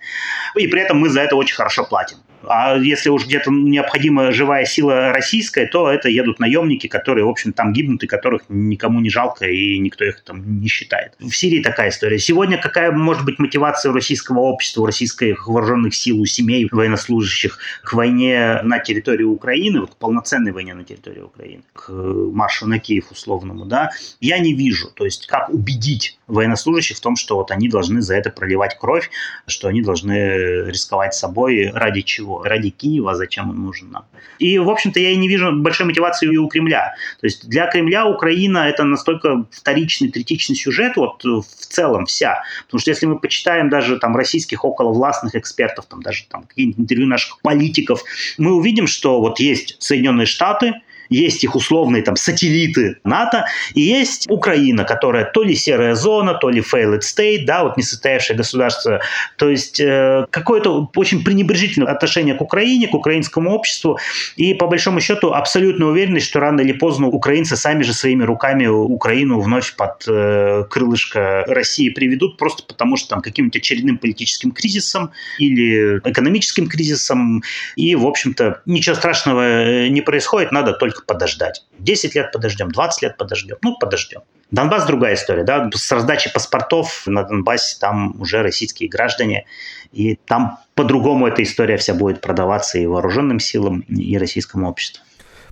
И 0.58 0.68
при 0.68 0.82
этом 0.82 1.00
мы 1.00 1.10
за 1.10 1.22
это 1.22 1.36
очень 1.36 1.56
хорошо 1.56 1.86
платим. 1.86 2.18
А 2.48 2.76
если 2.78 3.10
уж 3.10 3.26
где-то 3.26 3.52
необходима 3.52 4.32
живая 4.32 4.66
сила 4.66 5.12
российская, 5.12 5.68
то 5.68 5.90
это 5.90 6.10
едут 6.10 6.40
наемники, 6.40 6.88
которые, 6.88 7.26
в 7.26 7.30
общем, 7.30 7.54
там 7.54 7.74
гибнут, 7.74 8.04
и 8.04 8.08
которых 8.08 8.44
никому 8.50 9.00
не 9.00 9.10
жалко, 9.10 9.46
и 9.46 9.78
никто 9.80 10.06
их 10.06 10.22
там 10.24 10.60
не 10.62 10.68
считает. 10.68 11.14
В 11.20 11.32
Сирии 11.32 11.62
такая 11.62 11.90
история. 11.90 12.20
Сегодня 12.20 12.58
какая 12.58 12.92
может 12.92 13.26
быть 13.26 13.40
мотивация 13.40 13.92
российского 13.92 14.40
общества, 14.40 14.82
у 14.82 14.86
российских 14.86 15.48
вооруженных 15.48 15.96
сил, 15.96 16.20
у 16.20 16.26
семей 16.26 16.68
военнослужащих 16.72 17.58
к 17.84 17.94
войне 17.94 18.60
на 18.64 18.80
территории 18.80 19.24
Украины, 19.24 19.86
к 19.86 19.96
полноценной 19.96 20.52
войне 20.52 20.74
на 20.74 20.84
территории 20.84 21.22
Украины, 21.22 21.64
к 21.74 21.90
маршу 21.92 22.68
на 22.68 22.80
Киев 22.80 23.12
условному, 23.12 23.66
да, 23.66 23.92
я 24.20 24.40
не 24.40 24.54
вижу. 24.54 24.90
То 24.96 25.06
есть 25.06 25.28
как 25.28 25.50
убедить 25.50 26.18
военнослужащих 26.28 26.98
в 26.98 27.02
том, 27.02 27.16
что 27.16 27.36
вот 27.36 27.52
они 27.52 27.70
должны 27.70 28.02
за 28.02 28.16
это 28.16 28.30
проливать 28.30 28.78
кровь, 28.80 29.10
что 29.48 29.68
они 29.68 29.82
должны 29.82 30.66
рисковать 30.70 31.14
собой 31.14 31.70
ради 31.74 32.02
чего? 32.02 32.35
Ради 32.44 32.70
Киева, 32.70 33.16
зачем 33.16 33.50
он 33.50 33.64
нужен 33.64 33.92
нам? 33.92 34.06
И, 34.40 34.58
в 34.58 34.70
общем-то, 34.70 35.00
я 35.00 35.12
и 35.12 35.16
не 35.16 35.28
вижу 35.28 35.52
большой 35.54 35.86
мотивации 35.86 36.32
и 36.32 36.38
у 36.38 36.48
Кремля. 36.48 36.96
То 37.20 37.26
есть 37.26 37.48
для 37.48 37.68
Кремля 37.68 38.06
Украина 38.06 38.68
это 38.70 38.84
настолько 38.84 39.46
вторичный, 39.52 40.10
третичный 40.10 40.56
сюжет 40.56 40.98
вот 40.98 41.24
в 41.24 41.44
целом 41.44 42.06
вся. 42.06 42.44
Потому 42.66 42.82
что 42.82 42.92
если 42.92 43.06
мы 43.06 43.20
почитаем 43.20 43.70
даже 43.70 43.98
там 43.98 44.16
российских 44.16 44.66
околовластных 44.66 45.36
экспертов, 45.36 45.86
там 45.86 46.02
даже 46.02 46.26
там 46.30 46.44
какие-нибудь 46.44 46.80
интервью 46.80 47.08
наших 47.08 47.40
политиков, 47.42 48.04
мы 48.38 48.54
увидим, 48.56 48.88
что 48.88 49.20
вот 49.20 49.40
есть 49.40 49.78
Соединенные 49.80 50.26
Штаты, 50.26 50.74
есть 51.10 51.44
их 51.44 51.56
условные 51.56 52.02
там 52.04 52.16
сателлиты 52.16 52.98
НАТО, 53.04 53.46
и 53.74 53.82
есть 53.82 54.30
Украина, 54.30 54.84
которая 54.84 55.26
то 55.26 55.44
ли 55.44 55.56
серая 55.56 55.96
зона, 55.96 56.34
то 56.34 56.50
ли 56.50 56.62
failed 56.62 57.02
state, 57.02 57.46
да, 57.46 57.64
вот 57.64 57.78
несостоявшее 57.78 58.38
государство. 58.38 59.02
То 59.38 59.50
есть 59.50 59.80
э, 59.80 60.26
какое-то 60.30 60.90
очень 60.96 61.24
пренебрежительное 61.24 61.92
отношение 61.92 62.36
к 62.36 62.42
Украине, 62.42 62.88
к 62.88 62.94
украинскому 62.94 63.52
обществу, 63.52 64.00
и 64.36 64.54
по 64.54 64.68
большому 64.68 65.00
счету 65.02 65.34
абсолютная 65.34 65.88
уверенность, 65.88 66.28
что 66.28 66.40
рано 66.40 66.62
или 66.62 66.74
поздно 66.74 67.08
украинцы 67.08 67.56
сами 67.56 67.84
же 67.84 67.94
своими 67.94 68.24
руками 68.24 68.68
Украину 68.68 69.40
вновь 69.40 69.76
под 69.76 70.04
э, 70.08 70.64
крылышко 70.70 71.44
России 71.48 71.90
приведут, 71.90 72.38
просто 72.38 72.64
потому 72.64 72.98
что 72.98 73.10
там 73.10 73.22
каким-нибудь 73.22 73.58
очередным 73.58 73.98
политическим 73.98 74.52
кризисом 74.52 75.12
или 75.40 76.00
экономическим 76.04 76.68
кризисом, 76.68 77.44
и, 77.76 77.96
в 77.96 78.06
общем-то, 78.06 78.62
ничего 78.66 78.96
страшного 78.96 79.42
э, 79.42 79.88
не 79.90 80.02
происходит, 80.02 80.52
надо 80.52 80.74
только 80.74 80.95
только 80.96 81.06
подождать. 81.06 81.66
10 81.80 82.16
лет 82.16 82.32
подождем, 82.32 82.72
20 82.72 83.02
лет 83.04 83.18
подождем, 83.18 83.58
ну 83.62 83.78
подождем. 83.78 84.22
Донбасс 84.52 84.86
другая 84.86 85.16
история, 85.16 85.44
да, 85.44 85.70
с 85.74 85.92
раздачей 85.92 86.32
паспортов 86.32 87.04
на 87.08 87.24
Донбассе 87.24 87.78
там 87.80 88.20
уже 88.22 88.42
российские 88.42 88.90
граждане, 88.90 89.46
и 89.92 90.16
там 90.16 90.60
по-другому 90.76 91.28
эта 91.28 91.44
история 91.44 91.78
вся 91.78 91.94
будет 91.94 92.22
продаваться 92.22 92.78
и 92.78 92.86
вооруженным 92.86 93.40
силам, 93.40 93.82
и 93.82 94.18
российскому 94.18 94.70
обществу. 94.70 95.04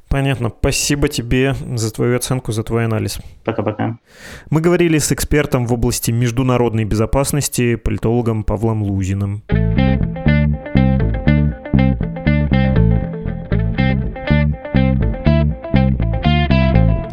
Понятно. 0.09 0.53
Спасибо 0.59 1.07
тебе 1.07 1.55
за 1.75 1.91
твою 1.91 2.15
оценку, 2.15 2.51
за 2.51 2.63
твой 2.63 2.85
анализ. 2.85 3.17
Пока-пока. 3.43 3.97
Мы 4.51 4.61
говорили 4.61 4.99
с 4.99 5.11
экспертом 5.11 5.65
в 5.65 5.73
области 5.73 6.11
международной 6.11 6.85
безопасности, 6.85 7.75
политологом 7.75 8.43
Павлом 8.43 8.83
Лузиным. 8.83 9.43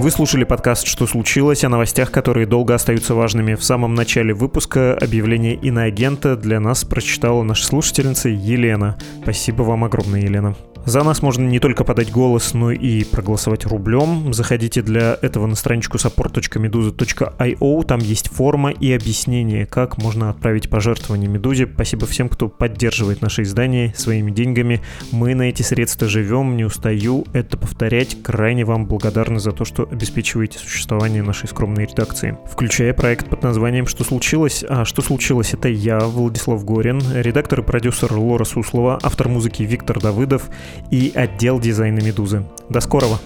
Вы 0.00 0.10
слушали 0.10 0.44
подкаст 0.44 0.86
«Что 0.86 1.06
случилось?» 1.06 1.62
о 1.62 1.68
новостях, 1.68 2.10
которые 2.10 2.46
долго 2.46 2.74
остаются 2.74 3.14
важными. 3.14 3.54
В 3.54 3.62
самом 3.62 3.94
начале 3.94 4.32
выпуска 4.32 4.94
объявление 4.94 5.54
иноагента 5.56 6.36
для 6.36 6.58
нас 6.58 6.84
прочитала 6.84 7.42
наша 7.42 7.66
слушательница 7.66 8.30
Елена. 8.30 8.96
Спасибо 9.22 9.60
вам 9.60 9.84
огромное, 9.84 10.22
Елена. 10.22 10.56
За 10.86 11.04
нас 11.04 11.22
можно 11.22 11.46
не 11.46 11.60
только 11.60 11.84
подать 11.84 12.10
голос, 12.10 12.54
но 12.54 12.70
и 12.70 13.04
проголосовать 13.04 13.66
рублем. 13.66 14.32
Заходите 14.32 14.82
для 14.82 15.18
этого 15.20 15.46
на 15.46 15.54
страничку 15.54 15.98
support.meduza.io. 15.98 17.84
Там 17.84 18.00
есть 18.00 18.28
форма 18.30 18.70
и 18.70 18.92
объяснение, 18.92 19.66
как 19.66 19.98
можно 19.98 20.30
отправить 20.30 20.70
пожертвование 20.70 21.28
Медузе. 21.28 21.68
Спасибо 21.72 22.06
всем, 22.06 22.28
кто 22.28 22.48
поддерживает 22.48 23.20
наше 23.20 23.42
издание 23.42 23.92
своими 23.96 24.30
деньгами. 24.30 24.80
Мы 25.12 25.34
на 25.34 25.42
эти 25.42 25.62
средства 25.62 26.08
живем, 26.08 26.56
не 26.56 26.64
устаю 26.64 27.26
это 27.32 27.58
повторять. 27.58 28.22
Крайне 28.22 28.64
вам 28.64 28.86
благодарны 28.86 29.38
за 29.38 29.52
то, 29.52 29.64
что 29.64 29.86
обеспечиваете 29.90 30.58
существование 30.58 31.22
нашей 31.22 31.48
скромной 31.48 31.86
редакции. 31.86 32.38
Включая 32.50 32.94
проект 32.94 33.28
под 33.28 33.42
названием 33.42 33.86
«Что 33.86 34.04
случилось?». 34.04 34.64
А 34.68 34.84
что 34.84 35.02
случилось? 35.02 35.52
Это 35.52 35.68
я, 35.68 35.98
Владислав 36.00 36.64
Горин, 36.64 37.00
редактор 37.14 37.60
и 37.60 37.62
продюсер 37.62 38.12
Лора 38.12 38.44
Суслова, 38.44 38.98
автор 39.02 39.28
музыки 39.28 39.62
Виктор 39.62 40.00
Давыдов– 40.00 40.48
и 40.90 41.12
отдел 41.14 41.60
дизайна 41.60 42.00
«Медузы». 42.00 42.44
До 42.68 42.80
скорого! 42.80 43.18